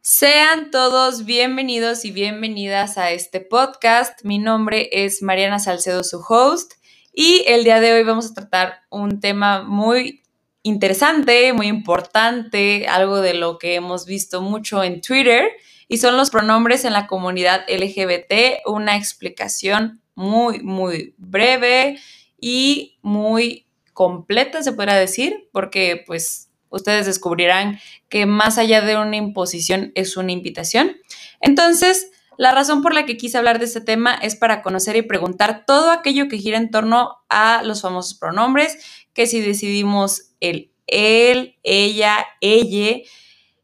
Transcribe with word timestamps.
Sean 0.00 0.70
todos 0.70 1.24
bienvenidos 1.24 2.04
y 2.04 2.12
bienvenidas 2.12 2.98
a 2.98 3.10
este 3.10 3.40
podcast. 3.40 4.24
Mi 4.24 4.38
nombre 4.38 4.88
es 4.92 5.22
Mariana 5.22 5.58
Salcedo, 5.58 6.04
su 6.04 6.24
host, 6.26 6.74
y 7.12 7.44
el 7.46 7.64
día 7.64 7.80
de 7.80 7.92
hoy 7.92 8.04
vamos 8.04 8.30
a 8.30 8.34
tratar 8.34 8.82
un 8.90 9.20
tema 9.20 9.62
muy 9.62 10.22
interesante, 10.62 11.52
muy 11.52 11.66
importante, 11.66 12.86
algo 12.86 13.20
de 13.20 13.34
lo 13.34 13.58
que 13.58 13.74
hemos 13.74 14.06
visto 14.06 14.40
mucho 14.40 14.82
en 14.82 15.00
Twitter, 15.00 15.50
y 15.88 15.98
son 15.98 16.16
los 16.16 16.30
pronombres 16.30 16.84
en 16.84 16.92
la 16.92 17.06
comunidad 17.06 17.64
LGBT, 17.68 18.66
una 18.66 18.96
explicación 18.96 20.00
muy, 20.14 20.60
muy 20.60 21.14
breve 21.16 21.98
y 22.40 22.98
muy 23.02 23.66
completa, 23.92 24.62
se 24.62 24.72
podrá 24.72 24.96
decir, 24.96 25.48
porque 25.52 26.04
pues 26.06 26.47
ustedes 26.70 27.06
descubrirán 27.06 27.78
que 28.08 28.26
más 28.26 28.58
allá 28.58 28.80
de 28.80 28.96
una 28.96 29.16
imposición 29.16 29.92
es 29.94 30.16
una 30.16 30.32
invitación. 30.32 30.96
Entonces, 31.40 32.10
la 32.36 32.52
razón 32.52 32.82
por 32.82 32.94
la 32.94 33.04
que 33.04 33.16
quise 33.16 33.38
hablar 33.38 33.58
de 33.58 33.64
este 33.64 33.80
tema 33.80 34.14
es 34.14 34.36
para 34.36 34.62
conocer 34.62 34.96
y 34.96 35.02
preguntar 35.02 35.64
todo 35.66 35.90
aquello 35.90 36.28
que 36.28 36.38
gira 36.38 36.56
en 36.56 36.70
torno 36.70 37.16
a 37.28 37.62
los 37.64 37.82
famosos 37.82 38.18
pronombres, 38.18 38.78
que 39.12 39.26
si 39.26 39.40
decidimos 39.40 40.30
el 40.40 40.72
él, 40.88 41.56
ella, 41.62 42.26
ella, 42.40 43.02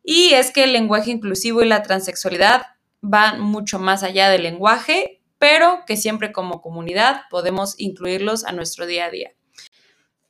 y 0.03 0.35
es 0.35 0.51
que 0.51 0.65
el 0.65 0.73
lenguaje 0.73 1.11
inclusivo 1.11 1.63
y 1.63 1.67
la 1.67 1.83
transexualidad 1.83 2.63
van 3.01 3.41
mucho 3.41 3.79
más 3.79 4.03
allá 4.03 4.29
del 4.29 4.43
lenguaje, 4.43 5.23
pero 5.39 5.85
que 5.87 5.97
siempre 5.97 6.33
como 6.33 6.61
comunidad 6.61 7.23
podemos 7.31 7.75
incluirlos 7.79 8.45
a 8.45 8.53
nuestro 8.53 8.87
día 8.87 9.07
a 9.07 9.11
día. 9.11 9.33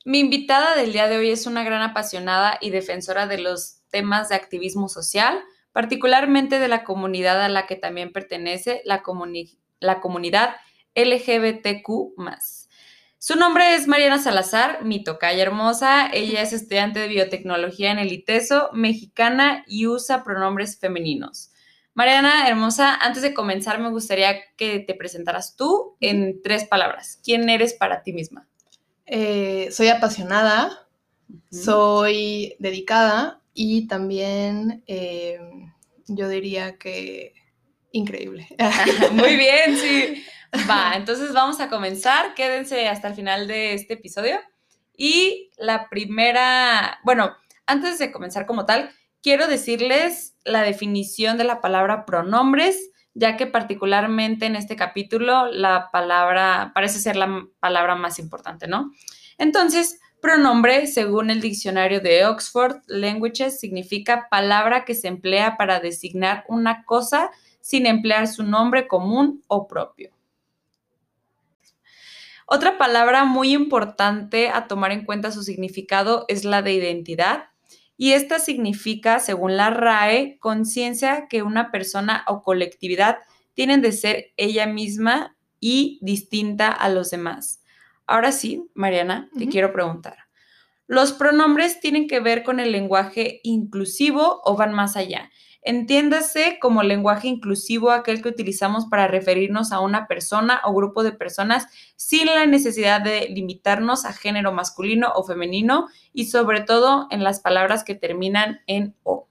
Mi 0.07 0.19
invitada 0.19 0.75
del 0.75 0.93
día 0.93 1.07
de 1.07 1.17
hoy 1.17 1.31
es 1.31 1.47
una 1.47 1.63
gran 1.63 1.81
apasionada 1.81 2.59
y 2.61 2.69
defensora 2.69 3.25
de 3.25 3.39
los 3.39 3.79
temas 3.89 4.29
de 4.29 4.35
activismo 4.35 4.87
social, 4.87 5.41
particularmente 5.71 6.59
de 6.59 6.67
la 6.67 6.83
comunidad 6.83 7.41
a 7.41 7.49
la 7.49 7.65
que 7.65 7.75
también 7.75 8.13
pertenece, 8.13 8.83
la, 8.85 9.01
la 9.79 10.01
comunidad 10.01 10.57
LGBTQ. 10.93 12.13
Su 13.17 13.35
nombre 13.35 13.73
es 13.73 13.87
Mariana 13.87 14.19
Salazar, 14.19 14.85
mi 14.85 15.03
tocaya 15.03 15.41
hermosa. 15.41 16.07
Ella 16.13 16.43
es 16.43 16.53
estudiante 16.53 16.99
de 16.99 17.07
biotecnología 17.07 17.89
en 17.89 17.97
el 17.97 18.11
ITESO, 18.11 18.69
mexicana 18.73 19.63
y 19.65 19.87
usa 19.87 20.23
pronombres 20.23 20.77
femeninos. 20.77 21.51
Mariana, 21.95 22.47
hermosa, 22.47 22.93
antes 22.93 23.23
de 23.23 23.33
comenzar 23.33 23.79
me 23.79 23.89
gustaría 23.89 24.35
que 24.55 24.81
te 24.81 24.93
presentaras 24.93 25.55
tú 25.55 25.97
en 25.99 26.43
tres 26.43 26.65
palabras. 26.65 27.19
¿Quién 27.23 27.49
eres 27.49 27.73
para 27.73 28.03
ti 28.03 28.13
misma? 28.13 28.47
Eh, 29.05 29.69
soy 29.71 29.89
apasionada, 29.89 30.87
soy 31.51 32.55
dedicada 32.59 33.41
y 33.53 33.87
también 33.87 34.83
eh, 34.87 35.39
yo 36.07 36.27
diría 36.27 36.77
que 36.77 37.33
increíble. 37.91 38.47
Muy 39.11 39.35
bien, 39.35 39.77
sí. 39.77 40.23
Va, 40.69 40.93
entonces 40.95 41.33
vamos 41.33 41.59
a 41.59 41.69
comenzar. 41.69 42.33
Quédense 42.33 42.87
hasta 42.87 43.09
el 43.09 43.15
final 43.15 43.47
de 43.47 43.73
este 43.73 43.95
episodio. 43.95 44.39
Y 44.97 45.51
la 45.57 45.89
primera, 45.89 46.99
bueno, 47.03 47.35
antes 47.65 47.99
de 47.99 48.11
comenzar 48.11 48.45
como 48.45 48.65
tal, 48.65 48.89
quiero 49.21 49.47
decirles 49.47 50.35
la 50.45 50.61
definición 50.61 51.37
de 51.37 51.43
la 51.43 51.59
palabra 51.59 52.05
pronombres, 52.05 52.91
ya 53.15 53.37
que 53.37 53.47
particularmente 53.47 54.45
en 54.45 54.55
este 54.55 54.75
capítulo 54.75 55.47
la 55.47 55.89
palabra 55.91 56.71
parece 56.75 56.99
ser 56.99 57.15
la 57.15 57.47
palabra 57.59 57.95
más 57.95 58.19
importante, 58.19 58.67
¿no? 58.67 58.91
Entonces, 59.37 59.99
pronombre, 60.21 60.85
según 60.85 61.29
el 61.29 61.41
diccionario 61.41 62.01
de 62.01 62.25
Oxford 62.25 62.81
Languages, 62.87 63.59
significa 63.59 64.27
palabra 64.29 64.85
que 64.85 64.95
se 64.95 65.07
emplea 65.07 65.57
para 65.57 65.79
designar 65.79 66.43
una 66.49 66.83
cosa 66.83 67.31
sin 67.61 67.85
emplear 67.87 68.27
su 68.27 68.43
nombre 68.43 68.87
común 68.87 69.43
o 69.47 69.67
propio. 69.67 70.11
Otra 72.47 72.77
palabra 72.77 73.25
muy 73.25 73.53
importante 73.53 74.49
a 74.49 74.67
tomar 74.67 74.91
en 74.91 75.03
cuenta 75.03 75.31
su 75.31 75.41
significado 75.41 76.25
es 76.27 76.45
la 76.45 76.61
de 76.61 76.73
identidad. 76.73 77.45
Y 77.97 78.11
esta 78.13 78.39
significa, 78.39 79.19
según 79.19 79.57
la 79.57 79.69
RAE, 79.69 80.37
conciencia 80.39 81.27
que 81.29 81.43
una 81.43 81.71
persona 81.71 82.23
o 82.27 82.43
colectividad 82.43 83.19
tienen 83.53 83.81
de 83.81 83.91
ser 83.91 84.33
ella 84.37 84.65
misma 84.67 85.35
y 85.59 85.99
distinta 86.01 86.69
a 86.69 86.89
los 86.89 87.09
demás. 87.09 87.61
Ahora 88.05 88.31
sí, 88.31 88.69
Mariana, 88.73 89.29
te 89.37 89.47
quiero 89.47 89.73
preguntar. 89.73 90.17
¿Los 90.87 91.13
pronombres 91.13 91.79
tienen 91.79 92.07
que 92.07 92.19
ver 92.19 92.43
con 92.43 92.59
el 92.59 92.71
lenguaje 92.71 93.39
inclusivo 93.43 94.41
o 94.43 94.55
van 94.55 94.73
más 94.73 94.95
allá? 94.95 95.31
Entiéndase 95.67 96.59
como 96.61 96.83
lenguaje 96.83 97.27
inclusivo 97.27 97.89
aquel 97.89 98.21
que 98.21 98.29
utilizamos 98.29 98.85
para 98.85 99.07
referirnos 99.07 99.71
a 99.71 99.79
una 99.79 100.07
persona 100.07 100.61
o 100.63 100.73
grupo 100.73 101.01
de 101.03 101.11
personas 101.11 101.67
sin 101.95 102.27
la 102.27 102.45
necesidad 102.45 103.01
de 103.01 103.27
limitarnos 103.29 104.05
a 104.05 104.13
género 104.13 104.53
masculino 104.53 105.11
o 105.15 105.23
femenino 105.23 105.87
y 106.13 106.25
sobre 106.25 106.61
todo 106.61 107.07
en 107.09 107.23
las 107.23 107.39
palabras 107.39 107.83
que 107.83 107.95
terminan 107.95 108.61
en 108.67 108.95
o. 109.03 109.27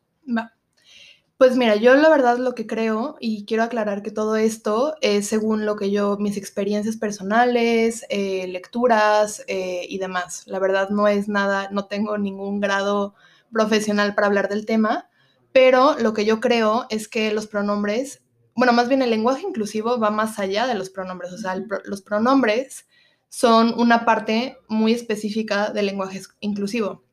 Pues 1.36 1.56
mira, 1.56 1.76
yo 1.76 1.94
la 1.94 2.08
verdad 2.08 2.38
lo 2.38 2.54
que 2.54 2.66
creo, 2.66 3.16
y 3.20 3.44
quiero 3.44 3.64
aclarar 3.64 4.02
que 4.02 4.10
todo 4.10 4.36
esto 4.36 4.94
es 5.00 5.26
según 5.26 5.66
lo 5.66 5.76
que 5.76 5.90
yo, 5.90 6.16
mis 6.16 6.36
experiencias 6.36 6.96
personales, 6.96 8.06
eh, 8.08 8.46
lecturas 8.48 9.44
eh, 9.46 9.84
y 9.88 9.98
demás. 9.98 10.44
La 10.46 10.58
verdad 10.60 10.90
no 10.90 11.06
es 11.06 11.28
nada, 11.28 11.68
no 11.70 11.86
tengo 11.86 12.18
ningún 12.18 12.60
grado 12.60 13.14
profesional 13.52 14.14
para 14.14 14.28
hablar 14.28 14.48
del 14.48 14.64
tema, 14.64 15.08
pero 15.54 15.96
lo 16.00 16.14
que 16.14 16.24
yo 16.24 16.40
creo 16.40 16.86
es 16.90 17.06
que 17.06 17.32
los 17.32 17.46
pronombres, 17.46 18.24
bueno, 18.56 18.72
más 18.72 18.88
bien 18.88 19.02
el 19.02 19.10
lenguaje 19.10 19.46
inclusivo 19.46 20.00
va 20.00 20.10
más 20.10 20.40
allá 20.40 20.66
de 20.66 20.74
los 20.74 20.90
pronombres, 20.90 21.32
o 21.32 21.38
sea, 21.38 21.54
los 21.84 22.02
pronombres 22.02 22.88
son 23.28 23.72
una 23.78 24.04
parte 24.04 24.56
muy 24.66 24.92
específica 24.92 25.70
del 25.70 25.86
lenguaje 25.86 26.20
inclusivo. 26.40 27.04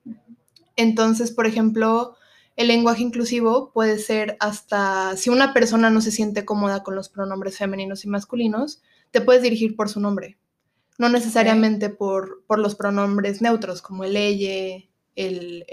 Entonces, 0.75 1.29
por 1.29 1.45
ejemplo, 1.45 2.15
el 2.55 2.69
lenguaje 2.69 3.03
inclusivo 3.03 3.71
puede 3.73 3.99
ser 3.99 4.37
hasta, 4.39 5.15
si 5.17 5.29
una 5.29 5.53
persona 5.53 5.91
no 5.91 6.01
se 6.01 6.11
siente 6.11 6.43
cómoda 6.43 6.81
con 6.81 6.95
los 6.95 7.09
pronombres 7.09 7.59
femeninos 7.59 8.05
y 8.05 8.07
masculinos, 8.07 8.81
te 9.11 9.21
puedes 9.21 9.43
dirigir 9.43 9.75
por 9.75 9.87
su 9.87 9.99
nombre, 9.99 10.39
no 10.97 11.09
necesariamente 11.09 11.91
por, 11.91 12.43
por 12.47 12.57
los 12.57 12.73
pronombres 12.73 13.39
neutros 13.39 13.83
como 13.83 14.03
el 14.03 14.17
ella, 14.17 14.83
el, 15.15 15.65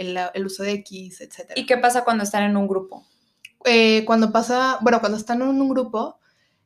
uso 0.44 0.62
de 0.62 0.72
X, 0.72 1.21
etc. 1.21 1.53
¿Y 1.56 1.66
qué 1.66 1.76
pasa 1.76 2.04
cuando 2.04 2.25
están 2.25 2.44
en 2.44 2.56
un 2.56 2.69
grupo? 2.69 3.06
Eh, 3.65 4.04
cuando 4.04 4.32
pasa, 4.32 4.78
bueno, 4.82 5.00
cuando 5.00 5.19
están 5.19 5.43
en 5.43 5.49
un 5.49 5.69
grupo, 5.69 6.19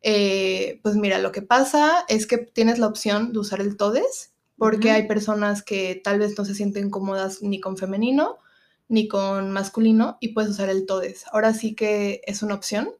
eh, 0.02 0.80
pues 0.82 0.96
mira, 0.96 1.18
lo 1.18 1.32
que 1.32 1.42
pasa 1.42 2.04
es 2.08 2.26
que 2.26 2.38
tienes 2.38 2.78
la 2.78 2.86
opción 2.86 3.32
de 3.32 3.38
usar 3.38 3.60
el 3.60 3.76
todes, 3.76 4.32
porque 4.56 4.92
hay 4.92 5.08
personas 5.08 5.62
que 5.62 6.00
tal 6.04 6.18
vez 6.18 6.38
no 6.38 6.44
se 6.44 6.54
sienten 6.54 6.90
cómodas 6.90 7.42
ni 7.42 7.60
con 7.60 7.76
femenino 7.76 8.38
ni 8.92 9.08
con 9.08 9.50
masculino 9.52 10.18
y 10.20 10.28
puedes 10.34 10.50
usar 10.50 10.68
el 10.68 10.84
todes. 10.84 11.24
Ahora 11.32 11.54
sí 11.54 11.74
que 11.74 12.20
es 12.26 12.42
una 12.42 12.54
opción, 12.54 12.90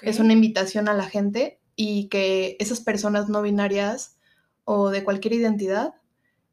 es 0.00 0.20
una 0.20 0.32
invitación 0.32 0.88
a 0.88 0.94
la 0.94 1.06
gente 1.06 1.58
y 1.74 2.08
que 2.08 2.56
esas 2.60 2.80
personas 2.80 3.28
no 3.28 3.42
binarias 3.42 4.16
o 4.64 4.90
de 4.90 5.02
cualquier 5.02 5.34
identidad 5.34 5.94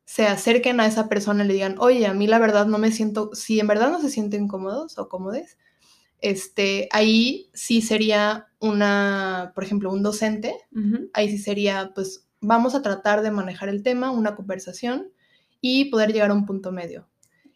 se 0.08 0.26
acerquen 0.26 0.80
a 0.80 0.86
esa 0.88 1.10
persona 1.10 1.44
y 1.44 1.48
le 1.48 1.54
digan, 1.54 1.76
oye, 1.80 2.08
a 2.08 2.14
mí 2.14 2.28
la 2.28 2.40
verdad 2.40 2.66
no 2.66 2.78
me 2.78 2.94
siento, 2.94 3.30
si 3.34 3.60
en 3.60 3.68
verdad 3.68 3.92
no 3.92 4.00
se 4.00 4.10
sienten 4.10 4.48
cómodos 4.48 4.98
o 4.98 5.10
cómodes, 5.10 5.58
este, 6.20 6.88
ahí 6.92 7.50
sí 7.54 7.82
sería 7.82 8.48
una, 8.60 9.52
por 9.54 9.66
ejemplo, 9.66 9.92
un 9.92 10.04
docente, 10.04 10.56
ahí 11.12 11.30
sí 11.30 11.38
sería, 11.38 11.92
pues, 11.94 12.26
vamos 12.40 12.74
a 12.74 12.82
tratar 12.82 13.22
de 13.22 13.32
manejar 13.32 13.68
el 13.68 13.84
tema, 13.84 14.10
una 14.10 14.34
conversación 14.34 15.12
y 15.60 15.92
poder 15.92 16.14
llegar 16.14 16.32
a 16.32 16.36
un 16.36 16.46
punto 16.46 16.72
medio. 16.72 17.10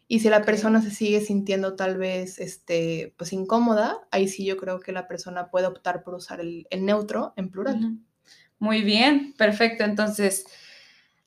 Y 0.06 0.20
si 0.20 0.28
la 0.28 0.42
persona 0.42 0.82
se 0.82 0.90
sigue 0.90 1.22
sintiendo 1.22 1.74
tal 1.74 1.96
vez, 1.96 2.38
este, 2.38 3.14
pues, 3.16 3.32
incómoda, 3.32 4.06
ahí 4.10 4.28
sí 4.28 4.44
yo 4.44 4.58
creo 4.58 4.78
que 4.78 4.92
la 4.92 5.08
persona 5.08 5.48
puede 5.50 5.68
optar 5.68 6.02
por 6.02 6.12
usar 6.14 6.40
el, 6.40 6.66
neutro 6.80 7.32
en 7.36 7.48
plural. 7.48 7.96
Muy 8.58 8.82
bien, 8.82 9.32
perfecto. 9.38 9.84
Entonces, 9.84 10.44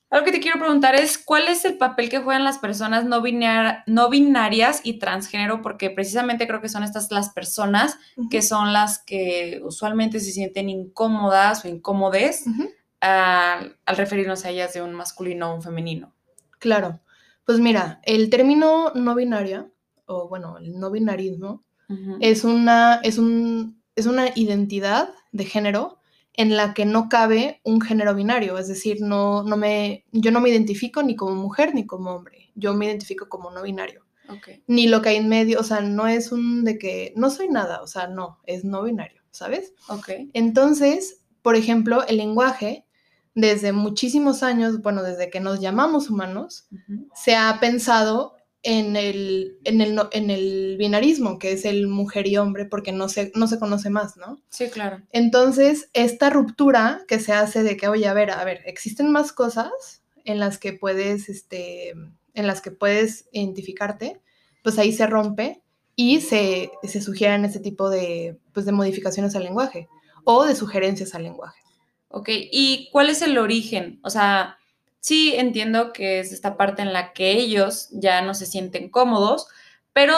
algo 0.08 0.24
que 0.24 0.32
te 0.32 0.40
quiero 0.40 0.60
preguntar 0.60 0.94
es, 0.94 1.18
¿cuál 1.18 1.48
es 1.48 1.64
el 1.64 1.78
papel 1.78 2.08
que 2.08 2.20
juegan 2.20 2.44
las 2.44 2.58
personas 2.58 3.04
no, 3.04 3.22
no 3.86 4.08
binarias 4.10 4.80
y 4.84 4.98
transgénero? 4.98 5.62
Porque 5.62 5.90
precisamente 5.90 6.46
creo 6.46 6.60
que 6.60 6.68
son 6.68 6.84
estas 6.84 7.10
las 7.10 7.30
personas 7.30 7.98
que 8.30 8.40
son 8.40 8.72
las 8.72 9.00
que 9.00 9.60
usualmente 9.64 10.20
se 10.20 10.30
sienten 10.30 10.68
incómodas 10.68 11.64
o 11.64 11.68
incómodes 11.68 12.44
al, 13.00 13.76
referirnos 13.86 14.44
a 14.44 14.50
ellas 14.50 14.74
de 14.74 14.82
un 14.82 14.94
masculino 14.94 15.50
o 15.50 15.54
un 15.56 15.62
femenino. 15.62 16.12
Claro. 16.60 17.00
Pues 17.44 17.58
mira, 17.58 18.00
el 18.04 18.30
término 18.30 18.92
no 18.94 19.14
binaria, 19.16 19.68
o 20.06 20.28
bueno, 20.28 20.58
el 20.58 20.78
no 20.78 20.90
binarismo, 20.90 21.64
es, 22.20 22.44
una, 22.44 23.00
es, 23.02 23.18
un, 23.18 23.82
es 23.94 24.06
una 24.06 24.30
identidad 24.34 25.10
de 25.30 25.44
género 25.44 25.95
en 26.36 26.56
la 26.56 26.74
que 26.74 26.84
no 26.84 27.08
cabe 27.08 27.60
un 27.64 27.80
género 27.80 28.14
binario, 28.14 28.58
es 28.58 28.68
decir, 28.68 29.00
no, 29.00 29.42
no 29.42 29.56
me, 29.56 30.04
yo 30.12 30.30
no 30.30 30.40
me 30.40 30.50
identifico 30.50 31.02
ni 31.02 31.16
como 31.16 31.34
mujer 31.34 31.74
ni 31.74 31.86
como 31.86 32.10
hombre, 32.10 32.50
yo 32.54 32.74
me 32.74 32.86
identifico 32.86 33.28
como 33.28 33.50
no 33.50 33.62
binario. 33.62 34.04
ni 34.66 34.88
lo 34.88 35.02
que 35.02 35.10
hay 35.10 35.16
en 35.16 35.28
medio, 35.28 35.60
o 35.60 35.62
sea, 35.62 35.80
no 35.80 36.08
es 36.08 36.32
un 36.32 36.64
de 36.64 36.78
que 36.78 37.12
no 37.16 37.30
soy 37.30 37.48
nada, 37.48 37.80
o 37.80 37.86
sea, 37.86 38.08
no, 38.08 38.40
es 38.44 38.64
no 38.64 38.82
binario, 38.82 39.22
¿sabes? 39.30 39.72
Ok. 39.88 40.10
Entonces, 40.32 41.24
por 41.42 41.54
ejemplo, 41.54 42.04
el 42.06 42.16
lenguaje, 42.16 42.84
desde 43.34 43.72
muchísimos 43.72 44.42
años, 44.42 44.82
bueno, 44.82 45.02
desde 45.02 45.30
que 45.30 45.40
nos 45.40 45.60
llamamos 45.60 46.10
humanos, 46.10 46.68
se 47.14 47.36
ha 47.36 47.58
pensado 47.60 48.35
en 48.66 48.96
el, 48.96 49.58
en 49.62 49.80
el, 49.80 49.96
en 50.10 50.28
el 50.28 50.74
binarismo, 50.76 51.38
que 51.38 51.52
es 51.52 51.64
el 51.64 51.86
mujer 51.86 52.26
y 52.26 52.36
hombre, 52.36 52.64
porque 52.64 52.90
no 52.90 53.08
se, 53.08 53.30
no 53.36 53.46
se 53.46 53.60
conoce 53.60 53.90
más, 53.90 54.16
¿no? 54.16 54.42
Sí, 54.48 54.68
claro. 54.70 55.02
Entonces, 55.12 55.88
esta 55.92 56.30
ruptura 56.30 57.04
que 57.06 57.20
se 57.20 57.32
hace 57.32 57.62
de 57.62 57.76
que, 57.76 57.86
oye, 57.86 58.08
a 58.08 58.12
ver, 58.12 58.32
a 58.32 58.42
ver, 58.44 58.62
existen 58.66 59.12
más 59.12 59.32
cosas 59.32 60.02
en 60.24 60.40
las 60.40 60.58
que 60.58 60.72
puedes, 60.72 61.28
este, 61.28 61.90
en 62.34 62.46
las 62.48 62.60
que 62.60 62.72
puedes 62.72 63.28
identificarte, 63.30 64.20
pues 64.64 64.80
ahí 64.80 64.92
se 64.92 65.06
rompe 65.06 65.62
y 65.94 66.20
se, 66.20 66.72
se 66.82 67.00
sugieren 67.00 67.44
ese 67.44 67.60
tipo 67.60 67.88
de, 67.88 68.36
pues, 68.52 68.66
de 68.66 68.72
modificaciones 68.72 69.36
al 69.36 69.44
lenguaje 69.44 69.88
o 70.24 70.44
de 70.44 70.56
sugerencias 70.56 71.14
al 71.14 71.22
lenguaje. 71.22 71.60
Ok, 72.08 72.30
¿y 72.30 72.88
cuál 72.90 73.10
es 73.10 73.22
el 73.22 73.38
origen? 73.38 74.00
O 74.02 74.10
sea, 74.10 74.58
sí 75.06 75.34
entiendo 75.36 75.92
que 75.92 76.18
es 76.18 76.32
esta 76.32 76.56
parte 76.56 76.82
en 76.82 76.92
la 76.92 77.12
que 77.12 77.30
ellos 77.30 77.90
ya 77.92 78.22
no 78.22 78.34
se 78.34 78.44
sienten 78.44 78.88
cómodos, 78.88 79.46
pero 79.92 80.16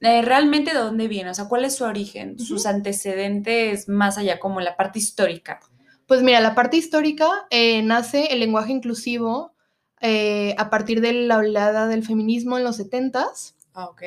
eh, 0.00 0.22
realmente 0.22 0.72
de 0.72 0.78
dónde 0.78 1.08
viene, 1.08 1.28
o 1.28 1.34
sea, 1.34 1.46
cuál 1.46 1.66
es 1.66 1.76
su 1.76 1.84
origen, 1.84 2.38
sus 2.38 2.64
antecedentes 2.64 3.86
más 3.86 4.16
allá, 4.16 4.40
como 4.40 4.62
la 4.62 4.78
parte 4.78 4.98
histórica. 4.98 5.60
Pues 6.06 6.22
mira, 6.22 6.40
la 6.40 6.54
parte 6.54 6.78
histórica 6.78 7.28
eh, 7.50 7.82
nace 7.82 8.32
el 8.32 8.40
lenguaje 8.40 8.72
inclusivo 8.72 9.52
eh, 10.00 10.54
a 10.56 10.70
partir 10.70 11.02
de 11.02 11.12
la 11.12 11.36
oleada 11.36 11.86
del 11.86 12.02
feminismo 12.02 12.56
en 12.56 12.64
los 12.64 12.80
70s. 12.80 13.52
Ah, 13.74 13.90
ok. 13.90 14.02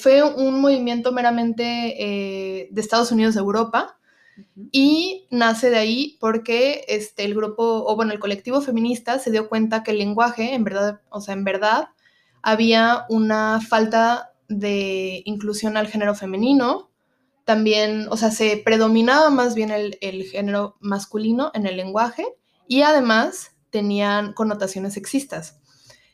fue 0.00 0.24
un 0.24 0.60
movimiento 0.60 1.12
meramente 1.12 1.62
de 1.62 2.80
Estados 2.80 3.12
Unidos 3.12 3.34
de 3.34 3.40
Europa 3.40 3.97
y 4.70 5.26
nace 5.30 5.70
de 5.70 5.78
ahí 5.78 6.16
porque 6.20 6.84
este, 6.88 7.24
el 7.24 7.34
grupo, 7.34 7.84
o 7.86 7.96
bueno, 7.96 8.12
el 8.12 8.18
colectivo 8.18 8.60
feminista 8.60 9.18
se 9.18 9.30
dio 9.30 9.48
cuenta 9.48 9.82
que 9.82 9.92
el 9.92 9.98
lenguaje, 9.98 10.54
en 10.54 10.64
verdad, 10.64 11.00
o 11.10 11.20
sea, 11.20 11.34
en 11.34 11.44
verdad, 11.44 11.88
había 12.42 13.04
una 13.08 13.60
falta 13.60 14.32
de 14.48 15.22
inclusión 15.24 15.76
al 15.76 15.88
género 15.88 16.14
femenino. 16.14 16.90
También, 17.44 18.06
o 18.10 18.16
sea, 18.16 18.30
se 18.30 18.58
predominaba 18.58 19.30
más 19.30 19.54
bien 19.54 19.70
el, 19.70 20.24
género 20.24 20.76
masculino 20.80 21.50
en 21.54 21.66
el 21.66 21.76
lenguaje 21.76 22.26
y 22.66 22.82
además 22.82 23.52
tenían 23.70 24.34
connotaciones 24.34 24.94
sexistas. 24.94 25.58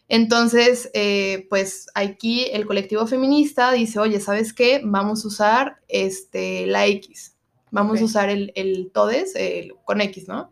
Entonces, 0.06 0.90
eh, 0.94 1.46
pues 1.48 1.86
aquí 1.94 2.46
el 2.52 2.66
colectivo 2.66 3.06
feminista 3.06 3.72
dice, 3.72 3.98
oye, 3.98 4.20
¿sabes 4.20 4.52
qué? 4.52 4.80
Vamos 4.84 5.24
a 5.24 5.28
usar 5.28 5.76
este, 5.88 6.66
la 6.66 6.86
X, 6.86 7.33
Vamos 7.74 8.00
a 8.00 8.04
usar 8.04 8.30
el, 8.30 8.52
el 8.54 8.90
todes 8.92 9.34
con 9.84 10.00
X, 10.00 10.28
¿no? 10.28 10.50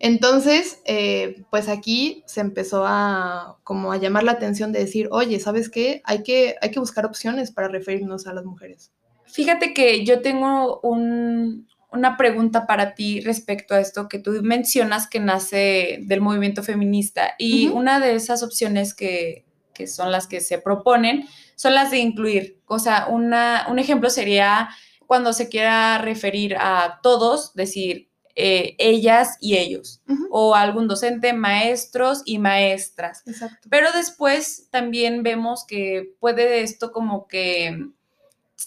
Entonces, 0.00 0.80
eh, 0.84 1.42
pues 1.50 1.68
aquí 1.68 2.22
se 2.26 2.40
empezó 2.40 2.84
a 2.86 3.58
como 3.64 3.92
a 3.92 3.96
llamar 3.96 4.22
la 4.22 4.32
atención 4.32 4.70
de 4.70 4.78
decir, 4.80 5.08
oye, 5.10 5.40
¿sabes 5.40 5.68
qué? 5.68 6.02
Hay 6.04 6.22
que, 6.22 6.56
hay 6.60 6.70
que 6.70 6.78
buscar 6.78 7.04
opciones 7.04 7.50
para 7.50 7.68
referirnos 7.68 8.26
a 8.26 8.32
las 8.32 8.44
mujeres. 8.44 8.92
Fíjate 9.24 9.74
que 9.74 10.04
yo 10.04 10.22
tengo 10.22 10.80
una 10.82 12.16
pregunta 12.16 12.66
para 12.66 12.94
ti 12.94 13.20
respecto 13.20 13.74
a 13.74 13.80
esto 13.80 14.08
que 14.08 14.20
tú 14.20 14.40
mencionas 14.42 15.08
que 15.08 15.20
nace 15.20 15.98
del 16.02 16.20
movimiento 16.20 16.62
feminista 16.62 17.34
y 17.36 17.68
una 17.68 17.98
de 17.98 18.14
esas 18.14 18.42
opciones 18.42 18.94
que, 18.94 19.44
que, 19.74 19.86
son 19.86 20.12
las 20.12 20.28
que 20.28 20.40
se 20.40 20.58
proponen 20.58 21.26
son 21.56 21.74
las 21.74 21.90
de 21.90 21.98
incluir. 21.98 22.60
O 22.66 22.78
sea, 22.78 23.08
una, 23.08 23.66
un 23.68 23.80
ejemplo 23.80 24.10
sería 24.10 24.70
cuando 25.08 25.32
se 25.32 25.48
quiera 25.48 25.96
referir 25.96 26.54
a 26.58 27.00
todos, 27.02 27.54
decir 27.54 28.10
eh, 28.36 28.76
ellas 28.76 29.38
y 29.40 29.56
ellos, 29.56 30.02
o 30.30 30.54
algún 30.54 30.86
docente, 30.86 31.32
maestros 31.32 32.20
y 32.26 32.38
maestras. 32.38 33.22
Exacto. 33.26 33.68
Pero 33.70 33.90
después 33.92 34.68
también 34.70 35.22
vemos 35.22 35.64
que 35.66 36.14
puede 36.20 36.60
esto 36.60 36.92
como 36.92 37.26
que 37.26 37.86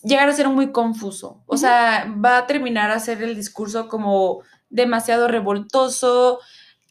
llegar 0.03 0.27
a 0.27 0.33
ser 0.33 0.49
muy 0.49 0.71
confuso. 0.71 1.43
O 1.45 1.57
sea, 1.57 2.11
va 2.25 2.39
a 2.39 2.47
terminar 2.47 2.89
a 2.89 2.99
ser 2.99 3.21
el 3.21 3.35
discurso 3.35 3.87
como 3.87 4.41
demasiado 4.71 5.27
revoltoso, 5.27 6.39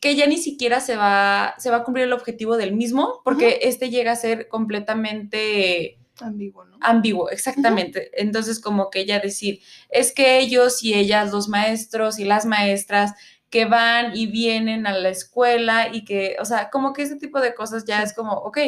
que 0.00 0.14
ya 0.14 0.28
ni 0.28 0.38
siquiera 0.38 0.78
se 0.78 0.96
va, 0.96 1.56
se 1.58 1.72
va 1.72 1.78
a 1.78 1.82
cumplir 1.82 2.04
el 2.04 2.12
objetivo 2.12 2.56
del 2.56 2.72
mismo, 2.72 3.20
porque 3.24 3.58
este 3.62 3.90
llega 3.90 4.12
a 4.12 4.16
ser 4.16 4.46
completamente 4.46 5.99
Ambiguo, 6.22 6.64
¿no? 6.64 6.76
Ambiguo, 6.80 7.30
exactamente. 7.30 8.10
Entonces, 8.14 8.60
como 8.60 8.90
que 8.90 9.00
ella 9.00 9.20
decir, 9.20 9.60
es 9.88 10.12
que 10.12 10.38
ellos 10.38 10.82
y 10.82 10.94
ellas, 10.94 11.32
los 11.32 11.48
maestros 11.48 12.18
y 12.18 12.24
las 12.24 12.46
maestras, 12.46 13.14
que 13.50 13.64
van 13.64 14.16
y 14.16 14.26
vienen 14.26 14.86
a 14.86 14.96
la 14.96 15.08
escuela 15.08 15.88
y 15.92 16.04
que, 16.04 16.36
o 16.40 16.44
sea, 16.44 16.70
como 16.70 16.92
que 16.92 17.02
ese 17.02 17.16
tipo 17.16 17.40
de 17.40 17.54
cosas 17.54 17.84
ya 17.84 18.02
es 18.02 18.14
como, 18.14 18.32
ok, 18.32 18.58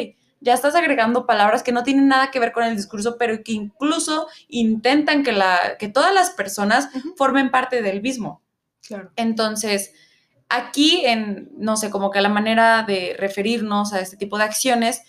ya 0.41 0.53
estás 0.53 0.75
agregando 0.75 1.25
palabras 1.25 1.63
que 1.63 1.71
no 1.71 1.83
tienen 1.83 2.09
nada 2.09 2.29
que 2.29 2.39
ver 2.39 2.51
con 2.51 2.63
el 2.63 2.75
discurso, 2.75 3.17
pero 3.17 3.43
que 3.43 3.53
incluso 3.53 4.27
intentan 4.49 5.23
que, 5.23 5.31
la, 5.31 5.77
que 5.79 5.87
todas 5.87 6.13
las 6.13 6.31
personas 6.31 6.89
formen 7.15 7.49
parte 7.49 7.81
del 7.81 8.01
mismo. 8.01 8.41
Claro. 8.85 9.11
Entonces, 9.15 9.93
aquí 10.49 11.05
en, 11.05 11.49
no 11.57 11.77
sé, 11.77 11.89
como 11.89 12.11
que 12.11 12.19
la 12.19 12.27
manera 12.27 12.83
de 12.83 13.15
referirnos 13.17 13.93
a 13.93 14.01
este 14.01 14.17
tipo 14.17 14.37
de 14.37 14.43
acciones, 14.43 15.01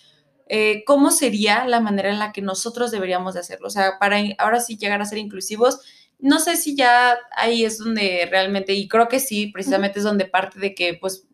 eh, 0.47 0.85
cómo 0.87 1.11
sería 1.11 1.65
la 1.67 1.81
manera 1.81 2.11
en 2.11 2.19
la 2.19 2.33
que 2.33 2.43
nosotros 2.43 2.91
deberíamos 2.91 3.35
de 3.35 3.41
hacerlo. 3.41 3.69
O 3.69 3.71
sea, 3.71 3.99
para 3.99 4.19
ahora 4.39 4.61
sí 4.61 4.77
llegar 4.77 5.01
a 5.01 5.07
ser 5.07 5.19
inclusivos, 5.19 5.81
no 6.19 6.39
sé 6.39 6.57
si 6.57 6.77
ya 6.77 7.17
ahí 7.37 7.65
es 7.65 7.79
donde 7.79 8.27
realmente, 8.31 8.73
y 8.73 8.89
creo 8.89 9.09
que 9.09 9.21
sí, 9.21 9.49
precisamente 9.49 9.99
es 9.99 10.05
donde 10.05 10.27
parte 10.27 10.59
de 10.59 10.75
que 10.75 10.95
pues 10.95 11.27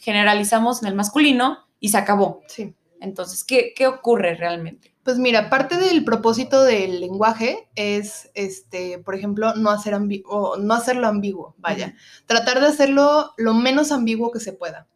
generalizamos 0.00 0.82
en 0.82 0.88
el 0.88 0.94
masculino 0.94 1.58
y 1.80 1.88
se 1.88 1.98
acabó. 1.98 2.42
Sí. 2.46 2.74
Entonces, 3.00 3.42
¿qué, 3.42 3.72
qué 3.74 3.86
ocurre 3.86 4.36
realmente? 4.36 4.94
Pues 5.02 5.18
mira, 5.18 5.50
parte 5.50 5.76
del 5.76 6.04
propósito 6.04 6.62
del 6.62 7.00
lenguaje 7.00 7.68
es, 7.74 8.30
este, 8.34 8.98
por 8.98 9.16
ejemplo, 9.16 9.54
no, 9.54 9.70
hacer 9.70 9.98
no 10.00 10.74
hacerlo 10.74 11.08
ambiguo, 11.08 11.56
vaya. 11.58 11.96
Tratar 12.26 12.60
de 12.60 12.68
hacerlo 12.68 13.32
lo 13.36 13.54
menos 13.54 13.90
ambiguo 13.90 14.30
que 14.30 14.38
se 14.38 14.52
pueda. 14.52 14.86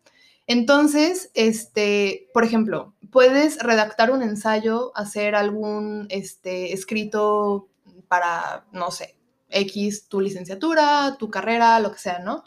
Entonces, 0.46 1.30
este, 1.34 2.28
por 2.32 2.44
ejemplo, 2.44 2.94
puedes 3.10 3.58
redactar 3.58 4.10
un 4.10 4.22
ensayo, 4.22 4.92
hacer 4.96 5.34
algún 5.34 6.06
este, 6.10 6.72
escrito 6.72 7.68
para, 8.08 8.66
no 8.72 8.90
sé, 8.90 9.16
X, 9.50 10.08
tu 10.08 10.20
licenciatura, 10.20 11.16
tu 11.18 11.30
carrera, 11.30 11.80
lo 11.80 11.92
que 11.92 11.98
sea, 11.98 12.20
¿no? 12.20 12.44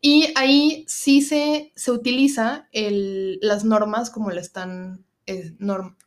Y 0.00 0.32
ahí 0.36 0.84
sí 0.88 1.22
se, 1.22 1.72
se 1.76 1.90
utiliza 1.90 2.68
el, 2.72 3.38
las 3.40 3.64
normas 3.64 4.10
como 4.10 4.30
le 4.30 4.40
están 4.40 5.05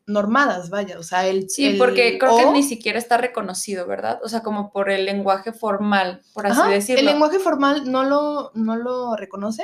normadas, 0.06 0.70
vaya, 0.70 0.98
o 0.98 1.04
sea, 1.04 1.28
el... 1.28 1.50
Sí, 1.50 1.76
porque 1.78 2.18
creo 2.18 2.38
que 2.38 2.52
ni 2.52 2.64
siquiera 2.64 2.98
está 2.98 3.18
reconocido, 3.18 3.86
¿verdad? 3.86 4.20
O 4.24 4.30
sea, 4.30 4.42
como 4.42 4.72
por 4.72 4.90
el 4.90 5.06
lenguaje 5.06 5.52
formal, 5.52 6.22
por 6.34 6.48
así 6.48 6.62
decirlo. 6.70 7.02
El 7.02 7.06
lenguaje 7.06 7.40
formal 7.40 7.92
no 7.92 8.04
lo, 8.04 8.52
no 8.56 8.78
lo 8.78 9.16
reconoce, 9.16 9.64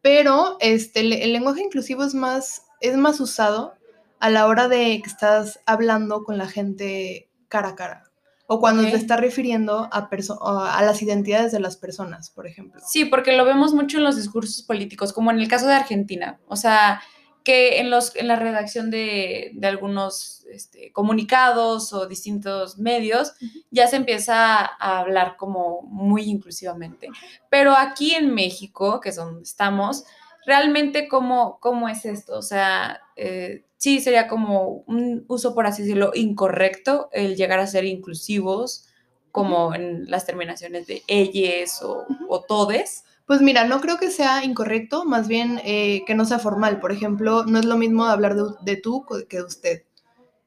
pero 0.00 0.56
este, 0.60 1.00
el, 1.00 1.32
lenguaje 1.32 1.62
inclusivo 1.62 2.02
es 2.02 2.14
más, 2.14 2.62
es 2.80 2.96
más 2.96 3.20
usado 3.20 3.74
a 4.20 4.30
la 4.30 4.46
hora 4.46 4.68
de 4.68 5.00
que 5.02 5.08
estás 5.08 5.60
hablando 5.66 6.24
con 6.24 6.38
la 6.38 6.48
gente 6.48 7.30
cara 7.48 7.70
a 7.70 7.76
cara. 7.76 8.04
O 8.50 8.60
cuando 8.60 8.82
te 8.82 8.96
estás 8.96 9.20
refiriendo 9.20 9.90
a, 9.92 10.08
a 10.08 10.82
las 10.82 11.02
identidades 11.02 11.52
de 11.52 11.60
las 11.60 11.76
personas, 11.76 12.30
por 12.30 12.46
ejemplo. 12.46 12.80
Sí, 12.86 13.04
porque 13.04 13.36
lo 13.36 13.44
vemos 13.44 13.74
mucho 13.74 13.98
en 13.98 14.04
los 14.04 14.16
discursos 14.16 14.62
políticos, 14.62 15.12
como 15.12 15.30
en 15.30 15.38
el 15.38 15.48
caso 15.48 15.66
de 15.66 15.74
Argentina. 15.74 16.40
O 16.48 16.56
sea, 16.56 17.02
que 17.48 17.78
en, 17.78 17.88
los, 17.88 18.14
en 18.14 18.28
la 18.28 18.36
redacción 18.36 18.90
de, 18.90 19.58
algunos 19.62 20.44
este, 20.52 20.92
comunicados 20.92 21.94
o 21.94 22.06
distintos 22.06 22.76
medios 22.76 23.32
ya 23.70 23.86
se 23.86 23.96
empieza 23.96 24.66
a 24.66 24.98
hablar 24.98 25.38
como 25.38 25.80
muy 25.80 26.24
inclusivamente. 26.24 27.08
Pero 27.48 27.74
aquí 27.74 28.14
en 28.14 28.34
México, 28.34 29.00
que 29.00 29.08
es 29.08 29.16
donde 29.16 29.44
estamos, 29.44 30.04
realmente 30.44 31.08
cómo, 31.08 31.58
cómo 31.58 31.88
es 31.88 32.04
esto? 32.04 32.36
O 32.36 32.42
sea, 32.42 33.00
eh, 33.16 33.64
sí 33.78 34.02
sería 34.02 34.28
como 34.28 34.84
un 34.86 35.24
uso, 35.26 35.54
por 35.54 35.66
así 35.66 35.80
decirlo, 35.80 36.10
incorrecto 36.12 37.08
el 37.12 37.34
llegar 37.34 37.60
a 37.60 37.66
ser 37.66 37.86
inclusivos, 37.86 38.84
como 39.32 39.74
en 39.74 40.10
las 40.10 40.26
terminaciones 40.26 40.86
de 40.86 41.02
ellos 41.06 41.80
o, 41.82 42.04
o 42.28 42.42
todes. 42.42 43.04
Pues 43.28 43.42
mira, 43.42 43.64
no 43.64 43.82
creo 43.82 43.98
que 43.98 44.10
sea 44.10 44.42
incorrecto, 44.42 45.04
más 45.04 45.28
bien 45.28 45.60
eh, 45.62 46.02
que 46.06 46.14
no 46.14 46.24
sea 46.24 46.38
formal. 46.38 46.80
Por 46.80 46.92
ejemplo, 46.92 47.44
no 47.44 47.58
es 47.58 47.66
lo 47.66 47.76
mismo 47.76 48.06
hablar 48.06 48.34
de, 48.34 48.76
tú 48.76 49.04
que 49.28 49.36
de 49.36 49.42
usted. 49.42 49.82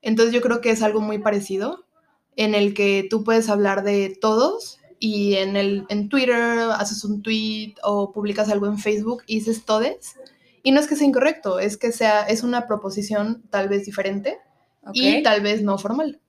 Entonces 0.01 0.33
yo 0.33 0.41
creo 0.41 0.61
que 0.61 0.71
es 0.71 0.81
algo 0.81 0.99
muy 0.99 1.19
parecido, 1.19 1.85
en 2.35 2.55
el 2.55 2.73
que 2.73 3.05
tú 3.07 3.23
puedes 3.23 3.49
hablar 3.49 3.83
de 3.83 4.17
todos 4.19 4.79
y 4.97 5.35
en, 5.35 5.57
el, 5.57 5.85
en 5.89 6.09
Twitter 6.09 6.41
haces 6.75 7.03
un 7.03 7.21
tweet 7.21 7.75
o 7.83 8.11
publicas 8.11 8.49
algo 8.49 8.65
en 8.65 8.79
Facebook 8.79 9.21
y 9.27 9.35
dices 9.35 9.63
todes. 9.63 10.15
Y 10.63 10.71
no 10.71 10.79
es 10.79 10.87
que 10.87 10.95
sea 10.95 11.05
incorrecto, 11.05 11.59
es 11.59 11.77
que 11.77 11.91
sea, 11.91 12.23
es 12.23 12.41
una 12.41 12.65
proposición 12.65 13.43
tal 13.51 13.69
vez 13.69 13.85
diferente 13.85 14.39
y 14.91 15.21
tal 15.21 15.41
vez 15.41 15.61
no 15.61 15.77
formal. 15.77 16.19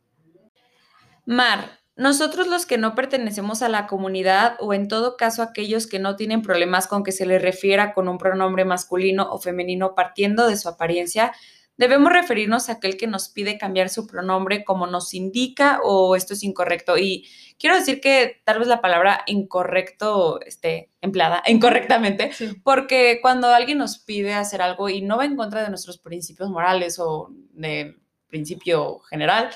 Mar, 1.24 1.78
nosotros 1.96 2.46
los 2.46 2.64
que 2.64 2.78
no 2.78 2.94
pertenecemos 2.94 3.62
a 3.62 3.68
la 3.68 3.86
comunidad 3.86 4.56
o 4.60 4.72
en 4.72 4.88
todo 4.88 5.16
caso 5.16 5.42
aquellos 5.42 5.86
que 5.86 5.98
no 5.98 6.16
tienen 6.16 6.42
problemas 6.42 6.86
con 6.86 7.02
que 7.02 7.12
se 7.12 7.26
les 7.26 7.42
refiera 7.42 7.92
con 7.92 8.08
un 8.08 8.18
pronombre 8.18 8.64
masculino 8.64 9.30
o 9.30 9.38
femenino 9.38 9.94
partiendo 9.94 10.48
de 10.48 10.56
su 10.56 10.70
apariencia, 10.70 11.32
debemos 11.76 12.12
referirnos 12.12 12.68
a 12.68 12.74
aquel 12.74 12.96
que 12.96 13.06
nos 13.06 13.28
pide 13.28 13.58
cambiar 13.58 13.88
su 13.88 14.06
pronombre 14.06 14.64
como 14.64 14.86
nos 14.86 15.12
indica 15.14 15.80
o 15.82 16.16
esto 16.16 16.32
es 16.34 16.42
incorrecto. 16.44 16.96
Y 16.96 17.28
quiero 17.58 17.76
decir 17.76 18.00
que 18.00 18.40
tal 18.44 18.58
vez 18.58 18.68
la 18.68 18.80
palabra 18.80 19.22
incorrecto 19.26 20.40
esté 20.42 20.90
empleada 21.00 21.42
incorrectamente, 21.48 22.30
porque 22.62 23.18
cuando 23.20 23.48
alguien 23.48 23.78
nos 23.78 23.98
pide 23.98 24.32
hacer 24.32 24.62
algo 24.62 24.88
y 24.88 25.02
no 25.02 25.18
va 25.18 25.24
en 25.24 25.36
contra 25.36 25.62
de 25.62 25.68
nuestros 25.68 25.98
principios 25.98 26.48
morales 26.48 26.98
o 26.98 27.28
de 27.52 27.96
principio 28.28 29.00
general, 29.00 29.50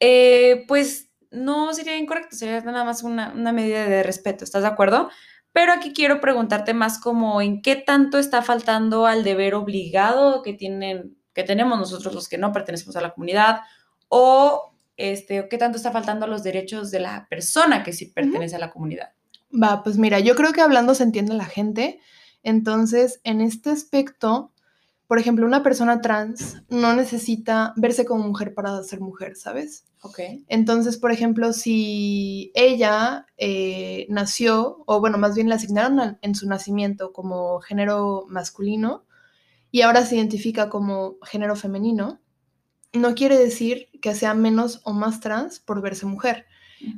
eh, 0.00 0.64
pues 0.66 1.09
no 1.30 1.72
sería 1.74 1.96
incorrecto, 1.96 2.36
sería 2.36 2.60
nada 2.60 2.84
más 2.84 3.02
una, 3.02 3.32
una 3.32 3.52
medida 3.52 3.86
de 3.86 4.02
respeto, 4.02 4.44
¿estás 4.44 4.62
de 4.62 4.68
acuerdo? 4.68 5.10
Pero 5.52 5.72
aquí 5.72 5.92
quiero 5.92 6.20
preguntarte 6.20 6.74
más 6.74 6.98
como 6.98 7.40
en 7.40 7.62
qué 7.62 7.76
tanto 7.76 8.18
está 8.18 8.42
faltando 8.42 9.06
al 9.06 9.24
deber 9.24 9.54
obligado 9.54 10.42
que 10.42 10.52
tienen, 10.52 11.16
que 11.34 11.42
tenemos 11.42 11.78
nosotros 11.78 12.14
los 12.14 12.28
que 12.28 12.38
no 12.38 12.52
pertenecemos 12.52 12.96
a 12.96 13.00
la 13.00 13.12
comunidad, 13.12 13.60
o 14.08 14.74
este, 14.96 15.48
qué 15.48 15.58
tanto 15.58 15.76
está 15.76 15.90
faltando 15.90 16.26
a 16.26 16.28
los 16.28 16.42
derechos 16.42 16.90
de 16.90 17.00
la 17.00 17.26
persona 17.28 17.82
que 17.82 17.92
sí 17.92 18.06
pertenece 18.06 18.56
a 18.56 18.60
la 18.60 18.70
comunidad. 18.70 19.12
Va, 19.50 19.82
pues 19.82 19.96
mira, 19.98 20.20
yo 20.20 20.36
creo 20.36 20.52
que 20.52 20.60
hablando 20.60 20.94
se 20.94 21.02
entiende 21.02 21.34
la 21.34 21.46
gente. 21.46 22.00
Entonces, 22.42 23.20
en 23.24 23.40
este 23.40 23.70
aspecto, 23.70 24.49
por 25.10 25.18
ejemplo, 25.18 25.44
una 25.44 25.64
persona 25.64 26.00
trans 26.00 26.62
no 26.68 26.94
necesita 26.94 27.74
verse 27.74 28.04
como 28.04 28.28
mujer 28.28 28.54
para 28.54 28.80
ser 28.84 29.00
mujer, 29.00 29.34
¿sabes? 29.34 29.84
Ok. 30.02 30.20
Entonces, 30.46 30.98
por 30.98 31.10
ejemplo, 31.10 31.52
si 31.52 32.52
ella 32.54 33.26
eh, 33.36 34.06
nació, 34.08 34.84
o 34.86 35.00
bueno, 35.00 35.18
más 35.18 35.34
bien 35.34 35.48
la 35.48 35.56
asignaron 35.56 36.18
en 36.22 36.34
su 36.36 36.48
nacimiento 36.48 37.12
como 37.12 37.58
género 37.58 38.26
masculino 38.28 39.04
y 39.72 39.80
ahora 39.80 40.06
se 40.06 40.14
identifica 40.14 40.68
como 40.68 41.16
género 41.22 41.56
femenino, 41.56 42.20
no 42.92 43.16
quiere 43.16 43.36
decir 43.36 43.88
que 44.00 44.14
sea 44.14 44.34
menos 44.34 44.80
o 44.84 44.92
más 44.92 45.18
trans 45.18 45.58
por 45.58 45.82
verse 45.82 46.06
mujer. 46.06 46.46